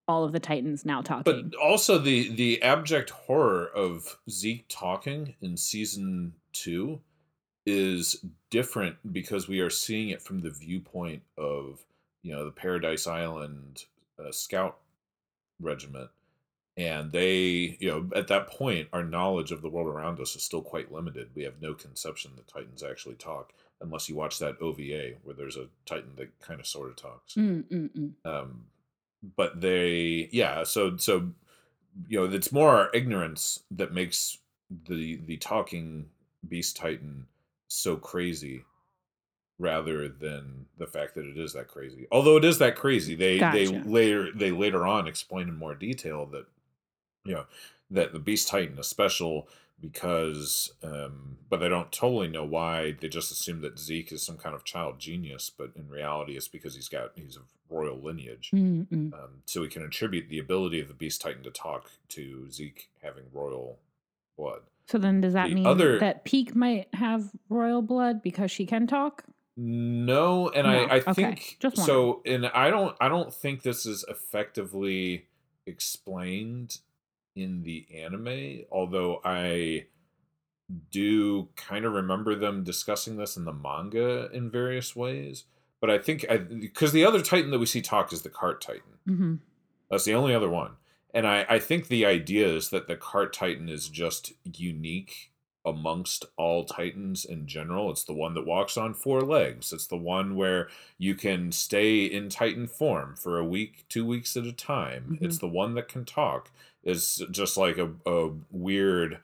all 0.07 0.23
of 0.23 0.31
the 0.31 0.39
titans 0.39 0.85
now 0.85 1.01
talking. 1.01 1.23
But 1.51 1.59
also 1.59 1.97
the 1.97 2.29
the 2.33 2.61
abject 2.61 3.09
horror 3.09 3.67
of 3.67 4.17
Zeke 4.29 4.65
talking 4.69 5.35
in 5.41 5.57
season 5.57 6.33
two 6.51 7.01
is 7.65 8.23
different 8.49 9.13
because 9.13 9.47
we 9.47 9.59
are 9.61 9.69
seeing 9.69 10.09
it 10.09 10.21
from 10.21 10.41
the 10.41 10.49
viewpoint 10.49 11.23
of 11.37 11.83
you 12.21 12.33
know 12.33 12.45
the 12.45 12.51
Paradise 12.51 13.07
Island 13.07 13.85
uh, 14.19 14.31
Scout 14.31 14.77
Regiment, 15.59 16.09
and 16.75 17.11
they 17.11 17.77
you 17.79 17.89
know 17.89 18.09
at 18.15 18.27
that 18.27 18.47
point 18.47 18.89
our 18.91 19.03
knowledge 19.03 19.51
of 19.51 19.61
the 19.61 19.69
world 19.69 19.87
around 19.87 20.19
us 20.19 20.35
is 20.35 20.43
still 20.43 20.61
quite 20.61 20.91
limited. 20.91 21.29
We 21.35 21.43
have 21.43 21.61
no 21.61 21.73
conception 21.73 22.31
that 22.35 22.47
Titans 22.47 22.83
actually 22.83 23.15
talk 23.15 23.53
unless 23.81 24.07
you 24.07 24.15
watch 24.15 24.39
that 24.39 24.61
OVA 24.61 25.15
where 25.23 25.35
there's 25.35 25.57
a 25.57 25.67
Titan 25.85 26.11
that 26.15 26.39
kind 26.39 26.59
of 26.59 26.65
sort 26.67 26.89
of 26.89 26.95
talks 26.95 27.33
Mm, 27.35 27.63
mm, 27.65 27.89
mm. 27.91 28.11
um 28.25 28.65
but 29.35 29.61
they 29.61 30.29
yeah 30.31 30.63
so 30.63 30.97
so 30.97 31.29
you 32.07 32.19
know 32.19 32.33
it's 32.33 32.51
more 32.51 32.69
our 32.69 32.89
ignorance 32.93 33.59
that 33.71 33.93
makes 33.93 34.37
the 34.87 35.19
the 35.25 35.37
talking 35.37 36.05
beast 36.47 36.75
titan 36.75 37.25
so 37.67 37.95
crazy 37.95 38.63
rather 39.59 40.09
than 40.09 40.65
the 40.77 40.87
fact 40.87 41.15
that 41.15 41.25
it 41.25 41.37
is 41.37 41.53
that 41.53 41.67
crazy. 41.67 42.07
Although 42.11 42.37
it 42.37 42.45
is 42.45 42.57
that 42.59 42.75
crazy 42.75 43.15
they 43.15 43.39
they 43.39 43.67
later 43.67 44.29
they 44.33 44.51
later 44.51 44.85
on 44.85 45.07
explain 45.07 45.47
in 45.47 45.57
more 45.57 45.75
detail 45.75 46.25
that 46.27 46.45
you 47.25 47.33
know 47.33 47.45
that 47.91 48.13
the 48.13 48.19
beast 48.19 48.47
titan 48.47 48.77
is 48.77 48.87
special 48.87 49.47
because 49.79 50.73
um 50.83 51.37
but 51.49 51.59
they 51.59 51.69
don't 51.69 51.91
totally 51.91 52.27
know 52.27 52.43
why. 52.43 52.95
They 52.99 53.09
just 53.09 53.31
assume 53.31 53.61
that 53.61 53.79
zeke 53.79 54.11
is 54.11 54.23
some 54.23 54.37
kind 54.37 54.55
of 54.55 54.63
child 54.63 54.99
genius 54.99 55.51
but 55.55 55.71
in 55.75 55.89
reality 55.89 56.35
it's 56.35 56.47
because 56.47 56.75
he's 56.75 56.89
got 56.89 57.11
he's 57.15 57.37
of 57.37 57.43
royal 57.73 57.99
lineage 57.99 58.51
Mm, 58.53 58.87
mm. 58.87 59.13
um, 59.13 59.41
so 59.45 59.61
we 59.61 59.67
can 59.67 59.83
attribute 59.83 60.29
the 60.29 60.39
ability 60.39 60.79
of 60.79 60.87
the 60.87 60.93
beast 60.93 61.21
titan 61.21 61.43
to 61.43 61.51
talk 61.51 61.89
to 62.09 62.49
zeke 62.51 62.89
having 63.01 63.23
royal 63.33 63.79
blood. 64.37 64.61
So 64.87 64.97
then 64.97 65.21
does 65.21 65.33
that 65.33 65.47
The 65.49 65.55
mean 65.55 65.65
other- 65.67 65.99
that 65.99 66.25
Pieck 66.25 66.55
might 66.55 66.87
have 66.93 67.31
royal 67.49 67.81
blood 67.81 68.21
because 68.21 68.51
she 68.51 68.65
can 68.65 68.85
talk? 68.87 69.23
no 69.55 70.49
and 70.49 70.65
No, 70.65 70.73
i 70.73 70.95
i 70.95 70.97
okay, 70.97 71.13
think 71.13 71.57
so 71.75 72.23
and 72.25 72.47
i 72.47 72.71
don't 72.71 72.95
i 72.99 73.07
don't 73.07 73.31
think 73.31 73.61
this 73.61 73.85
is 73.85 74.03
effectively 74.09 75.27
explained 75.67 76.79
in 77.35 77.61
the 77.61 77.85
anime 77.93 78.61
although 78.71 79.21
i 79.23 79.85
do 80.89 81.49
kind 81.55 81.85
of 81.85 81.93
remember 81.93 82.33
them 82.35 82.63
discussing 82.63 83.17
this 83.17 83.37
in 83.37 83.45
the 83.45 83.53
manga 83.53 84.27
in 84.33 84.49
various 84.49 84.95
ways 84.95 85.43
but 85.83 85.89
i 85.89 85.97
think 85.97 86.25
because 86.61 86.93
the 86.93 87.03
other 87.03 87.21
titan 87.21 87.51
that 87.51 87.59
we 87.59 87.65
see 87.65 87.81
talk 87.81 88.13
is 88.13 88.21
the 88.21 88.29
cart 88.29 88.61
titan 88.61 88.93
Mm-hmm. 89.07 89.35
That's 89.89 90.05
the 90.05 90.15
only 90.15 90.33
other 90.33 90.49
one. 90.49 90.71
And 91.13 91.27
I, 91.27 91.45
I 91.47 91.59
think 91.59 91.87
the 91.87 92.05
idea 92.05 92.47
is 92.47 92.69
that 92.69 92.87
the 92.87 92.95
cart 92.95 93.33
titan 93.33 93.69
is 93.69 93.87
just 93.89 94.33
unique 94.43 95.31
amongst 95.65 96.25
all 96.35 96.65
titans 96.65 97.23
in 97.23 97.47
general. 97.47 97.89
It's 97.89 98.03
the 98.03 98.13
one 98.13 98.33
that 98.33 98.45
walks 98.45 98.75
on 98.75 98.93
four 98.93 99.21
legs. 99.21 99.71
It's 99.71 99.87
the 99.87 99.95
one 99.95 100.35
where 100.35 100.67
you 100.97 101.15
can 101.15 101.51
stay 101.51 102.03
in 102.03 102.27
titan 102.29 102.67
form 102.67 103.15
for 103.15 103.37
a 103.37 103.45
week, 103.45 103.85
two 103.87 104.05
weeks 104.05 104.35
at 104.35 104.45
a 104.45 104.51
time. 104.51 105.17
It's 105.21 105.37
the 105.37 105.47
one 105.47 105.75
that 105.75 105.87
can 105.87 106.03
talk. 106.03 106.51
It's 106.83 107.21
just 107.31 107.55
like 107.55 107.77
a, 107.77 107.91
a 108.05 108.31
weird 108.51 109.19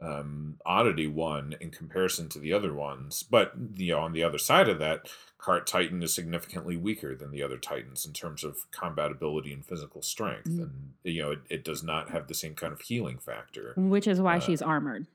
um, 0.00 0.58
oddity 0.66 1.06
one 1.06 1.54
in 1.60 1.70
comparison 1.70 2.28
to 2.30 2.40
the 2.40 2.52
other 2.52 2.74
ones. 2.74 3.22
But 3.22 3.52
you 3.76 3.92
know, 3.92 4.00
on 4.00 4.12
the 4.12 4.24
other 4.24 4.38
side 4.38 4.68
of 4.68 4.80
that, 4.80 5.08
Cart 5.44 5.66
Titan 5.66 6.02
is 6.02 6.14
significantly 6.14 6.74
weaker 6.74 7.14
than 7.14 7.30
the 7.30 7.42
other 7.42 7.58
Titans 7.58 8.06
in 8.06 8.14
terms 8.14 8.44
of 8.44 8.70
combat 8.70 9.10
ability 9.10 9.52
and 9.52 9.62
physical 9.62 10.00
strength, 10.00 10.48
Mm. 10.48 10.62
and 10.62 10.94
you 11.02 11.20
know, 11.20 11.32
it, 11.32 11.40
it 11.50 11.64
does 11.64 11.82
not 11.82 12.08
have 12.08 12.28
the 12.28 12.34
same 12.34 12.54
kind 12.54 12.72
of 12.72 12.80
healing 12.80 13.18
factor. 13.18 13.74
Which 13.76 14.06
is 14.06 14.22
why 14.22 14.38
Uh, 14.38 14.40
she's 14.40 14.62
armored. 14.62 15.06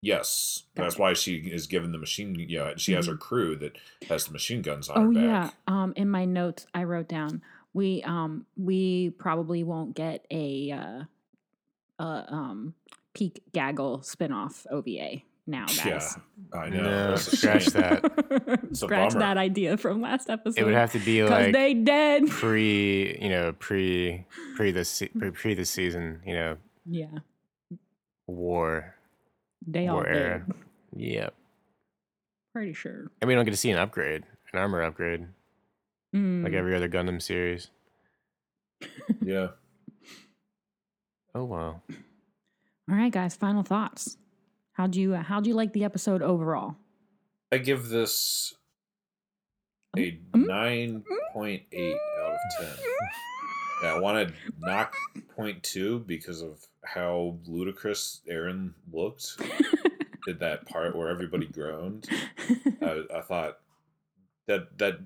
Yes, 0.00 0.62
that's 0.76 0.96
why 0.98 1.14
she 1.14 1.38
is 1.38 1.66
given 1.66 1.90
the 1.90 1.98
machine. 1.98 2.36
You 2.36 2.58
know, 2.58 2.74
she 2.76 2.92
has 2.92 3.06
her 3.08 3.16
crew 3.16 3.56
that 3.56 3.76
has 4.08 4.26
the 4.26 4.32
machine 4.32 4.62
guns 4.62 4.88
on 4.88 4.98
Oh 4.98 5.12
her 5.20 5.26
yeah. 5.26 5.50
Um, 5.66 5.92
in 5.96 6.08
my 6.08 6.24
notes, 6.26 6.68
I 6.72 6.84
wrote 6.84 7.08
down 7.08 7.42
we 7.74 8.04
um 8.04 8.46
we 8.56 9.10
probably 9.18 9.64
won't 9.64 9.96
get 9.96 10.26
a 10.30 10.70
uh, 10.70 11.04
uh 11.98 12.24
um 12.28 12.74
Pieck 13.14 13.38
Gaggle 13.52 13.98
spinoff 14.04 14.64
OVA 14.70 15.22
now, 15.46 15.66
Yeah, 15.68 15.84
guys. 15.90 16.18
I 16.52 16.68
know. 16.70 16.82
No, 17.10 17.16
scratch 17.16 17.66
that. 17.66 18.04
a 18.04 18.58
Scratch 18.74 19.10
bummer. 19.10 19.20
that 19.20 19.36
idea 19.36 19.76
from 19.76 20.00
last 20.00 20.28
episode. 20.30 20.60
It 20.60 20.64
would 20.64 20.74
have 20.74 20.92
to 20.92 20.98
be 20.98 21.20
because 21.22 21.30
like 21.30 21.52
they 21.52 21.74
dead. 21.74 22.28
pre, 22.28 23.18
you 23.20 23.28
know, 23.28 23.52
pre, 23.58 24.24
pre 24.56 24.70
this, 24.70 24.88
se- 24.88 25.08
pre, 25.18 25.30
pre 25.30 25.54
this 25.54 25.70
season, 25.70 26.20
you 26.26 26.34
know, 26.34 26.56
yeah, 26.84 27.18
war, 28.26 28.94
they 29.66 29.86
all 29.88 29.96
war 29.96 30.06
era. 30.06 30.44
dead. 30.46 30.56
Yep. 30.96 31.34
Pretty 32.52 32.72
sure. 32.72 33.10
And 33.20 33.28
we 33.28 33.34
don't 33.34 33.44
get 33.44 33.50
to 33.50 33.56
see 33.56 33.70
an 33.70 33.78
upgrade, 33.78 34.24
an 34.52 34.58
armor 34.58 34.82
upgrade, 34.82 35.20
like 35.20 35.28
Mm. 36.22 36.54
every 36.54 36.74
other 36.74 36.88
Gundam 36.88 37.20
series. 37.20 37.68
Yeah. 39.20 39.48
Oh 41.34 41.44
wow. 41.44 41.82
All 42.88 42.96
right, 42.96 43.12
guys. 43.12 43.34
Final 43.36 43.62
thoughts. 43.62 44.16
How'd 44.76 44.94
you 44.96 45.14
uh, 45.14 45.22
How'd 45.22 45.46
you 45.46 45.54
like 45.54 45.72
the 45.72 45.84
episode 45.84 46.22
overall? 46.22 46.76
I 47.52 47.58
give 47.58 47.88
this 47.88 48.54
a 49.96 50.18
Mm. 50.34 50.46
nine 50.46 51.04
point 51.32 51.62
eight 51.72 51.96
out 52.20 52.32
of 52.32 52.38
ten. 52.60 52.76
Yeah, 53.82 53.94
I 53.94 53.98
wanted 53.98 54.34
knock 54.58 54.94
point 55.34 55.62
two 55.62 56.00
because 56.00 56.42
of 56.42 56.66
how 56.84 57.38
ludicrous 57.46 58.20
Eren 58.30 58.72
looked 58.92 59.38
Did 60.26 60.40
that 60.40 60.66
part 60.68 60.94
where 60.96 61.08
everybody 61.08 61.46
groaned. 61.46 62.08
I, 62.82 63.04
I 63.14 63.20
thought 63.22 63.58
that 64.48 64.76
that 64.78 64.98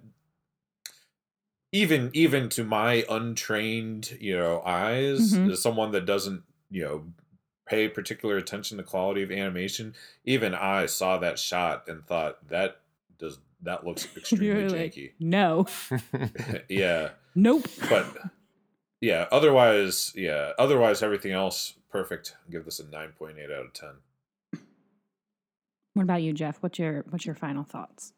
even 1.72 2.10
even 2.14 2.48
to 2.50 2.64
my 2.64 3.04
untrained 3.08 4.16
you 4.20 4.36
know 4.36 4.60
eyes, 4.64 5.34
Mhm. 5.34 5.52
as 5.52 5.62
someone 5.62 5.92
that 5.92 6.06
doesn't 6.06 6.42
you 6.70 6.82
know 6.82 7.04
pay 7.70 7.88
particular 7.88 8.36
attention 8.36 8.76
to 8.78 8.82
quality 8.82 9.22
of 9.22 9.30
animation, 9.30 9.94
even 10.24 10.54
I 10.54 10.86
saw 10.86 11.18
that 11.18 11.38
shot 11.38 11.84
and 11.88 12.04
thought 12.04 12.48
that 12.48 12.80
does 13.18 13.38
that 13.62 13.86
looks 13.86 14.04
extremely 14.16 14.46
You're 14.46 14.68
like, 14.70 14.94
janky. 14.94 15.12
no, 15.20 15.66
yeah, 16.68 17.10
nope. 17.34 17.66
but 17.88 18.06
yeah, 19.00 19.26
otherwise, 19.30 20.12
yeah, 20.16 20.52
otherwise 20.58 21.02
everything 21.02 21.32
else 21.32 21.74
perfect. 21.90 22.34
Give 22.50 22.64
this 22.64 22.80
a 22.80 22.86
nine 22.88 23.12
point 23.18 23.36
eight 23.38 23.50
out 23.50 23.66
of 23.66 23.72
ten. 23.72 24.60
What 25.94 26.02
about 26.04 26.22
you, 26.22 26.32
Jeff? 26.32 26.58
What's 26.62 26.78
your 26.78 27.04
What's 27.10 27.26
your 27.26 27.34
final 27.34 27.64
thoughts? 27.64 28.12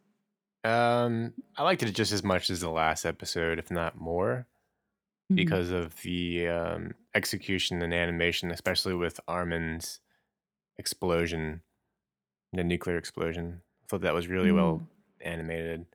um, 0.65 1.33
I 1.57 1.65
liked 1.65 1.83
it 1.83 1.91
just 1.93 2.13
as 2.13 2.23
much 2.23 2.49
as 2.51 2.61
the 2.61 2.71
last 2.71 3.05
episode, 3.05 3.59
if 3.59 3.71
not 3.71 4.01
more. 4.01 4.47
Mhm. 5.33 5.37
because 5.37 5.71
of 5.71 6.01
the 6.03 6.47
um, 6.49 6.95
execution 7.15 7.83
and 7.83 7.93
animation, 7.93 8.51
especially 8.51 8.95
with 8.95 9.21
Armin's 9.29 10.01
explosion, 10.79 11.63
the 12.53 12.65
nuclear 12.65 12.97
explosion. 12.97 13.63
I 13.83 13.87
thought 13.89 14.03
that 14.03 14.15
was 14.15 14.29
really 14.29 14.53
well 14.53 14.83
mm. 14.83 15.27
animated. 15.27 15.87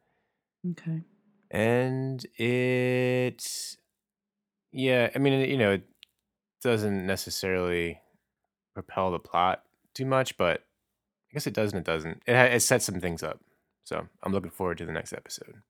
Okay. 0.71 1.01
And 1.49 2.25
it, 2.35 3.77
yeah, 4.71 5.09
I 5.15 5.19
mean, 5.19 5.49
you 5.49 5.57
know, 5.57 5.71
it 5.73 5.83
doesn't 6.61 7.05
necessarily 7.05 8.01
propel 8.73 9.11
the 9.11 9.19
plot 9.19 9.63
too 9.93 10.05
much, 10.05 10.37
but 10.37 10.63
I 11.29 11.33
guess 11.33 11.47
it 11.47 11.53
does 11.53 11.71
and 11.71 11.79
it 11.79 11.85
doesn't. 11.85 12.21
It, 12.27 12.35
it 12.35 12.61
sets 12.61 12.85
some 12.85 12.99
things 12.99 13.23
up. 13.23 13.39
So 13.83 14.07
I'm 14.21 14.33
looking 14.33 14.51
forward 14.51 14.77
to 14.79 14.85
the 14.85 14.91
next 14.91 15.13
episode. 15.13 15.61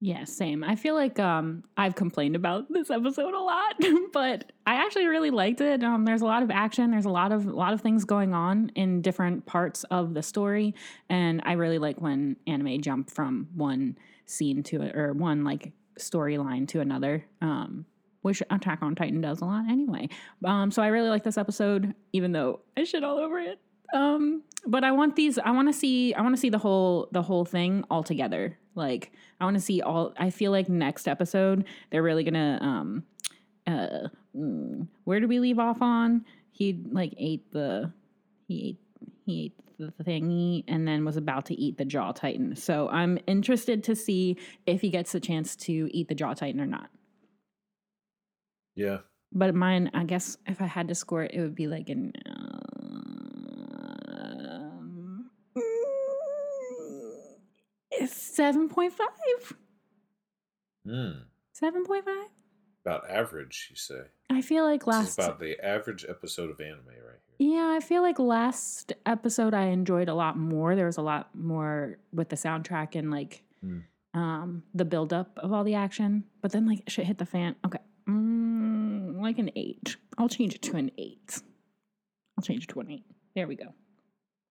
Yeah, 0.00 0.24
same. 0.24 0.62
I 0.62 0.76
feel 0.76 0.94
like 0.94 1.18
um, 1.18 1.64
I've 1.76 1.96
complained 1.96 2.36
about 2.36 2.66
this 2.70 2.90
episode 2.90 3.34
a 3.34 3.40
lot, 3.40 3.74
but 4.12 4.52
I 4.66 4.76
actually 4.76 5.06
really 5.06 5.30
liked 5.30 5.60
it. 5.60 5.82
Um, 5.82 6.04
there's 6.04 6.22
a 6.22 6.26
lot 6.26 6.42
of 6.42 6.50
action. 6.50 6.90
There's 6.90 7.04
a 7.04 7.10
lot 7.10 7.32
of 7.32 7.46
a 7.46 7.50
lot 7.50 7.72
of 7.72 7.80
things 7.80 8.04
going 8.04 8.32
on 8.32 8.70
in 8.74 9.02
different 9.02 9.46
parts 9.46 9.84
of 9.90 10.14
the 10.14 10.22
story, 10.22 10.74
and 11.08 11.42
I 11.44 11.52
really 11.52 11.78
like 11.78 12.00
when 12.00 12.36
anime 12.46 12.80
jump 12.80 13.10
from 13.10 13.48
one 13.54 13.98
scene 14.26 14.62
to 14.64 14.82
it 14.82 14.94
or 14.94 15.12
one 15.12 15.42
like 15.42 15.72
storyline 15.98 16.68
to 16.68 16.80
another. 16.80 17.24
Um, 17.42 17.86
which 18.22 18.42
Attack 18.50 18.80
on 18.82 18.96
Titan 18.96 19.20
does 19.20 19.40
a 19.40 19.44
lot 19.44 19.64
anyway. 19.70 20.08
Um, 20.44 20.72
so 20.72 20.82
I 20.82 20.88
really 20.88 21.08
like 21.08 21.22
this 21.22 21.38
episode, 21.38 21.94
even 22.12 22.32
though 22.32 22.60
I 22.76 22.82
shit 22.82 23.04
all 23.04 23.16
over 23.16 23.38
it. 23.38 23.60
Um, 23.92 24.42
but 24.66 24.84
I 24.84 24.92
want 24.92 25.16
these. 25.16 25.38
I 25.38 25.50
want 25.50 25.68
to 25.68 25.72
see. 25.72 26.14
I 26.14 26.22
want 26.22 26.34
to 26.34 26.40
see 26.40 26.50
the 26.50 26.58
whole 26.58 27.08
the 27.12 27.22
whole 27.22 27.44
thing 27.44 27.84
all 27.90 28.02
together. 28.02 28.58
Like 28.74 29.12
I 29.40 29.44
want 29.44 29.56
to 29.56 29.62
see 29.62 29.80
all. 29.80 30.12
I 30.18 30.30
feel 30.30 30.50
like 30.50 30.68
next 30.68 31.08
episode 31.08 31.64
they're 31.90 32.02
really 32.02 32.24
gonna. 32.24 32.58
Um, 32.60 33.04
uh, 33.66 34.08
mm, 34.36 34.86
where 35.04 35.20
did 35.20 35.28
we 35.28 35.40
leave 35.40 35.58
off 35.58 35.80
on? 35.80 36.24
He 36.50 36.80
like 36.90 37.14
ate 37.16 37.50
the. 37.52 37.92
He 38.46 38.68
ate. 38.68 38.78
He 39.24 39.44
ate 39.44 39.54
the 39.78 39.92
thingy 40.02 40.64
and 40.66 40.88
then 40.88 41.04
was 41.04 41.16
about 41.16 41.46
to 41.46 41.54
eat 41.54 41.78
the 41.78 41.84
jaw 41.84 42.12
titan. 42.12 42.56
So 42.56 42.88
I'm 42.88 43.18
interested 43.26 43.84
to 43.84 43.94
see 43.94 44.36
if 44.66 44.80
he 44.80 44.90
gets 44.90 45.12
the 45.12 45.20
chance 45.20 45.54
to 45.56 45.88
eat 45.92 46.08
the 46.08 46.14
jaw 46.14 46.34
titan 46.34 46.60
or 46.60 46.66
not. 46.66 46.90
Yeah. 48.74 48.98
But 49.32 49.54
mine, 49.54 49.90
I 49.94 50.04
guess 50.04 50.36
if 50.46 50.60
I 50.60 50.66
had 50.66 50.88
to 50.88 50.94
score 50.94 51.24
it, 51.24 51.32
it 51.34 51.40
would 51.40 51.54
be 51.54 51.66
like 51.66 51.90
an 51.90 52.12
uh, 52.26 52.67
7.5. 58.10 58.92
Hmm. 60.86 61.10
7.5? 61.62 62.02
About 62.84 63.10
average, 63.10 63.68
you 63.70 63.76
say. 63.76 64.00
I 64.30 64.40
feel 64.40 64.64
like 64.64 64.86
last. 64.86 65.16
This 65.16 65.26
about 65.26 65.40
the 65.40 65.58
average 65.64 66.06
episode 66.08 66.50
of 66.50 66.60
anime 66.60 66.86
right 66.86 67.18
here. 67.38 67.50
Yeah, 67.50 67.74
I 67.76 67.80
feel 67.80 68.02
like 68.02 68.18
last 68.18 68.92
episode 69.04 69.52
I 69.52 69.66
enjoyed 69.66 70.08
a 70.08 70.14
lot 70.14 70.38
more. 70.38 70.76
There 70.76 70.86
was 70.86 70.96
a 70.96 71.02
lot 71.02 71.34
more 71.34 71.98
with 72.12 72.28
the 72.28 72.36
soundtrack 72.36 72.94
and 72.94 73.10
like 73.10 73.42
mm. 73.64 73.82
um, 74.14 74.62
the 74.74 74.84
buildup 74.84 75.38
of 75.38 75.52
all 75.52 75.64
the 75.64 75.74
action. 75.74 76.24
But 76.40 76.52
then 76.52 76.66
like 76.66 76.84
shit 76.88 77.06
hit 77.06 77.18
the 77.18 77.26
fan. 77.26 77.56
Okay. 77.66 77.80
Mm, 78.08 79.20
like 79.20 79.38
an 79.38 79.50
eight. 79.56 79.96
I'll 80.16 80.28
change 80.28 80.54
it 80.54 80.62
to 80.62 80.76
an 80.76 80.90
eight. 80.96 81.42
I'll 82.38 82.42
change 82.42 82.64
it 82.64 82.68
to 82.70 82.80
an 82.80 82.90
eight. 82.90 83.04
There 83.34 83.46
we 83.46 83.56
go. 83.56 83.74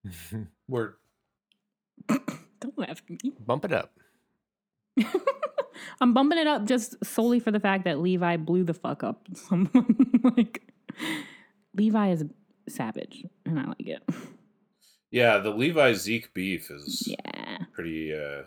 Word. 0.68 0.96
Don't 2.60 2.78
laugh 2.78 3.02
at 3.02 3.10
me. 3.24 3.34
Bump 3.46 3.66
it 3.66 3.72
up. 3.72 3.92
I'm 6.02 6.14
bumping 6.14 6.40
it 6.40 6.48
up 6.48 6.66
just 6.66 6.96
solely 7.06 7.40
for 7.40 7.52
the 7.52 7.60
fact 7.60 7.84
that 7.86 8.00
Levi 8.00 8.38
blew 8.38 8.64
the 8.64 8.74
fuck 8.74 9.04
up. 9.04 9.28
Someone 9.34 10.22
like 10.24 10.62
Levi 11.76 12.10
is 12.12 12.26
savage, 12.68 13.26
and 13.46 13.60
I 13.60 13.66
like 13.68 13.88
it. 13.88 14.04
Yeah, 15.12 15.38
the 15.38 15.52
Levi 15.52 15.94
Zeke 15.94 16.34
beef 16.34 16.70
is 16.72 17.08
Yeah, 17.08 17.58
pretty 17.74 18.14
uh 18.14 18.44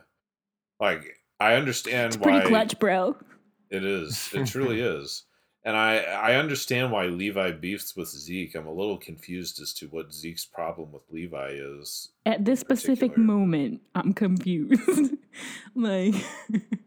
like 0.80 1.04
I 1.38 1.54
understand 1.54 2.14
it's 2.14 2.18
why 2.18 2.32
pretty 2.32 2.48
clutch, 2.48 2.78
bro. 2.78 3.16
it 3.70 3.84
is. 3.84 4.30
It 4.34 4.46
truly 4.48 4.80
is. 4.80 5.24
And 5.62 5.76
I 5.76 5.98
I 5.98 6.34
understand 6.36 6.90
why 6.90 7.06
Levi 7.06 7.52
beefs 7.52 7.94
with 7.94 8.08
Zeke. 8.08 8.54
I'm 8.54 8.66
a 8.66 8.72
little 8.72 8.96
confused 8.96 9.60
as 9.60 9.74
to 9.74 9.88
what 9.88 10.12
Zeke's 10.12 10.46
problem 10.46 10.92
with 10.92 11.02
Levi 11.10 11.50
is. 11.54 12.08
At 12.24 12.44
this 12.44 12.60
specific 12.60 13.18
moment, 13.18 13.82
I'm 13.94 14.14
confused. 14.14 15.12
like, 15.74 16.14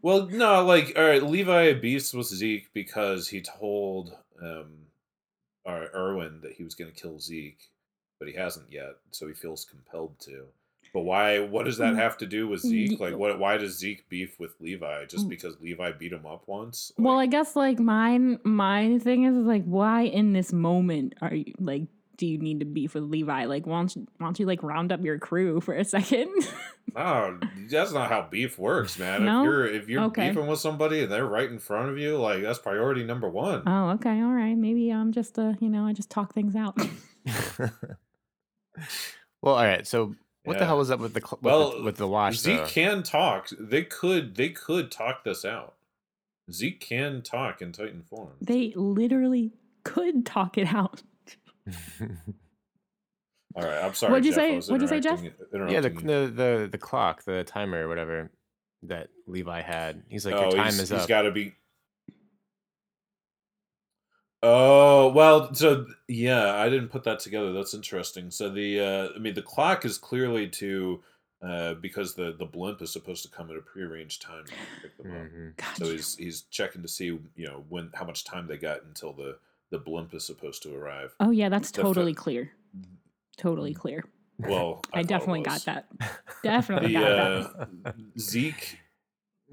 Well, 0.02 0.26
no, 0.30 0.64
like 0.64 0.92
all 0.96 1.04
right, 1.04 1.22
Levi 1.22 1.74
beefs 1.74 2.12
with 2.12 2.26
Zeke 2.26 2.72
because 2.72 3.28
he 3.28 3.40
told 3.40 4.16
um 4.42 4.84
Erwin 5.66 6.40
that 6.42 6.52
he 6.52 6.64
was 6.64 6.74
going 6.74 6.92
to 6.92 7.00
kill 7.00 7.18
Zeke, 7.18 7.70
but 8.18 8.28
he 8.28 8.34
hasn't 8.34 8.70
yet, 8.70 8.96
so 9.10 9.26
he 9.26 9.34
feels 9.34 9.64
compelled 9.64 10.18
to. 10.20 10.46
But 10.94 11.00
why? 11.02 11.40
What 11.40 11.64
does 11.66 11.76
that 11.78 11.92
Mm. 11.94 11.96
have 11.96 12.16
to 12.18 12.26
do 12.26 12.46
with 12.48 12.60
Zeke? 12.60 12.98
Like, 13.00 13.16
what? 13.18 13.38
Why 13.38 13.58
does 13.58 13.76
Zeke 13.76 14.08
beef 14.08 14.38
with 14.38 14.54
Levi 14.60 15.04
just 15.06 15.26
Mm. 15.26 15.30
because 15.30 15.60
Levi 15.60 15.90
beat 15.92 16.12
him 16.12 16.24
up 16.24 16.44
once? 16.46 16.92
well, 16.96 17.18
I 17.18 17.26
guess 17.26 17.56
like 17.56 17.78
mine, 17.80 18.38
my 18.44 18.98
thing 19.00 19.24
is 19.24 19.36
like, 19.36 19.64
why 19.64 20.02
in 20.02 20.32
this 20.32 20.52
moment 20.52 21.14
are 21.20 21.34
you 21.34 21.52
like? 21.58 21.82
Do 22.16 22.28
you 22.28 22.38
need 22.38 22.60
to 22.60 22.64
beef 22.64 22.94
with 22.94 23.02
Levi? 23.02 23.46
Like, 23.46 23.66
why 23.66 23.78
don't 23.80 23.96
you, 23.96 24.06
why 24.18 24.26
don't 24.28 24.38
you 24.38 24.46
like 24.46 24.62
round 24.62 24.92
up 24.92 25.04
your 25.04 25.18
crew 25.18 25.60
for 25.66 25.74
a 25.74 25.84
second? 25.84 26.30
no, 26.94 27.40
that's 27.68 27.90
not 27.92 28.08
how 28.08 28.28
beef 28.30 28.56
works, 28.56 28.96
man. 28.96 29.24
No? 29.24 29.40
If 29.40 29.44
you're 29.44 29.66
if 29.66 29.88
you're 29.88 30.02
Okay. 30.04 30.28
beefing 30.28 30.46
with 30.46 30.60
somebody 30.60 31.02
and 31.02 31.10
they're 31.10 31.26
right 31.26 31.50
in 31.50 31.58
front 31.58 31.88
of 31.90 31.98
you, 31.98 32.16
like 32.18 32.40
that's 32.40 32.60
priority 32.60 33.02
number 33.02 33.28
one. 33.28 33.64
oh, 33.66 33.88
okay, 33.94 34.20
all 34.22 34.30
right. 34.32 34.54
Maybe 34.56 34.90
I'm 34.92 35.10
just 35.10 35.40
uh, 35.40 35.54
you 35.58 35.68
know, 35.68 35.86
I 35.86 35.92
just 35.92 36.08
talk 36.08 36.32
things 36.34 36.54
out. 36.54 36.78
well, 39.42 39.56
all 39.56 39.64
right. 39.64 39.84
So, 39.86 40.14
what 40.44 40.58
the 40.58 40.66
hell 40.66 40.78
was 40.78 40.90
up 40.90 41.00
with 41.00 41.14
the 41.14 41.20
cl- 41.20 41.38
with, 41.40 41.52
Well, 41.52 41.70
the, 41.78 41.82
with 41.82 41.96
the 41.96 42.08
watch? 42.08 42.36
Zeke 42.36 42.58
though? 42.58 42.66
can 42.66 43.02
talk. 43.02 43.48
They 43.58 43.82
could 43.82 44.34
they 44.36 44.50
could 44.50 44.90
talk 44.90 45.24
this 45.24 45.44
out. 45.44 45.74
Zeke 46.52 46.80
can 46.80 47.22
talk 47.22 47.62
in 47.62 47.72
Titan 47.72 48.02
form. 48.02 48.32
they 48.40 48.72
literally 48.76 49.52
could 49.84 50.24
talk 50.26 50.58
it 50.58 50.72
out. 50.74 51.02
All 53.56 53.62
right, 53.62 53.84
I'm 53.84 53.94
sorry. 53.94 54.12
What'd 54.12 54.26
you 54.26 54.32
Jeff, 54.34 54.64
say- 54.64 54.72
what'd 54.72 54.82
you 54.82 54.88
say, 54.88 55.00
Jeff? 55.00 55.22
yeah, 55.22 55.80
the, 55.80 55.90
the 55.90 56.32
the 56.34 56.68
the 56.72 56.78
clock, 56.78 57.24
the 57.24 57.44
timer, 57.44 57.86
whatever 57.88 58.30
that 58.82 59.08
Levi 59.26 59.60
had. 59.62 60.02
He's 60.08 60.26
like, 60.26 60.34
your 60.34 60.46
oh, 60.46 60.50
time 60.50 60.66
he's, 60.66 60.74
is 60.74 60.80
he's 60.80 60.92
up. 60.92 60.98
He's 61.00 61.06
got 61.06 61.22
to 61.22 61.30
be. 61.30 61.54
Oh 64.46 65.08
well, 65.08 65.54
so 65.54 65.86
yeah, 66.06 66.54
I 66.56 66.68
didn't 66.68 66.88
put 66.88 67.04
that 67.04 67.18
together. 67.20 67.52
That's 67.52 67.72
interesting. 67.72 68.30
So 68.30 68.50
the, 68.50 68.80
uh, 68.80 69.08
I 69.16 69.18
mean, 69.18 69.32
the 69.32 69.40
clock 69.42 69.86
is 69.86 69.96
clearly 69.96 70.48
to, 70.48 71.02
uh, 71.40 71.74
because 71.74 72.14
the 72.14 72.34
the 72.38 72.44
blimp 72.44 72.82
is 72.82 72.92
supposed 72.92 73.22
to 73.22 73.30
come 73.30 73.50
at 73.50 73.56
a 73.56 73.60
prearranged 73.62 74.20
time 74.20 74.44
to 74.44 74.52
pick 74.82 74.96
them 74.98 75.12
up. 75.12 75.26
Mhm. 75.32 75.56
God, 75.56 75.76
So 75.78 75.92
he's 75.92 76.16
he's 76.16 76.42
checking 76.50 76.82
to 76.82 76.88
see 76.88 77.06
you 77.06 77.46
know 77.46 77.64
when 77.70 77.90
how 77.94 78.04
much 78.04 78.24
time 78.24 78.46
they 78.46 78.58
got 78.58 78.84
until 78.84 79.14
the 79.14 79.38
the 79.70 79.78
blimp 79.78 80.12
is 80.14 80.24
supposed 80.26 80.62
to 80.64 80.74
arrive. 80.76 81.14
oh 81.20 81.30
yeah, 81.30 81.48
that's 81.48 81.70
the 81.70 81.76
fa- 81.78 81.82
totally 81.82 82.14
clear. 82.14 82.52
Totally 83.38 83.72
clear. 83.72 84.04
Well, 84.38 84.82
I, 84.92 84.96
thought 84.96 85.00
it 85.00 85.08
definitely 85.08 85.42
got 85.42 85.64
that. 85.64 85.86
Definitely 86.42 86.88
the 86.88 87.00
got 87.00 87.08
that. 87.16 87.68
uh, 87.86 87.92
Zeke, 88.18 88.78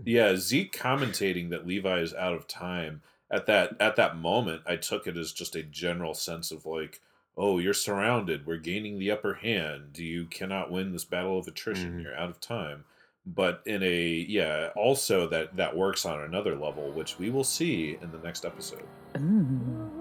yeah, 0.03 0.35
Zeke 0.35 0.75
commentating 0.77 1.49
that 1.51 1.65
Levi 1.65 1.99
is 1.99 2.13
out 2.13 2.33
of 2.33 2.47
time 2.47 3.01
at 3.31 3.45
that 3.47 3.75
at 3.79 3.95
that 3.95 4.17
moment. 4.17 4.61
I 4.67 4.75
took 4.75 5.07
it 5.07 5.17
as 5.17 5.31
just 5.31 5.55
a 5.55 5.63
general 5.63 6.13
sense 6.13 6.51
of 6.51 6.65
like, 6.65 7.01
oh, 7.37 7.57
you're 7.59 7.73
surrounded. 7.73 8.45
We're 8.45 8.57
gaining 8.57 8.99
the 8.99 9.11
upper 9.11 9.35
hand. 9.35 9.97
You 9.97 10.25
cannot 10.25 10.69
win 10.71 10.91
this 10.91 11.05
battle 11.05 11.39
of 11.39 11.47
attrition. 11.47 11.99
Mhm. 11.99 12.03
You're 12.03 12.15
out 12.15 12.29
of 12.29 12.39
time. 12.41 12.83
But 13.25 13.61
in 13.65 13.83
a 13.83 14.25
yeah, 14.27 14.69
also 14.75 15.27
that 15.27 15.55
that 15.55 15.75
works 15.77 16.05
on 16.05 16.21
another 16.21 16.55
level, 16.55 16.91
which 16.91 17.19
we 17.19 17.29
will 17.29 17.43
see 17.43 17.97
in 18.01 18.11
the 18.11 18.17
next 18.17 18.45
episode. 18.45 18.83
Ooh. 19.17 20.00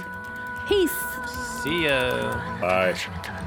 Peace. 0.71 1.03
See 1.27 1.87
ya. 1.87 2.39
Bye. 2.61 2.95
Time. 3.25 3.40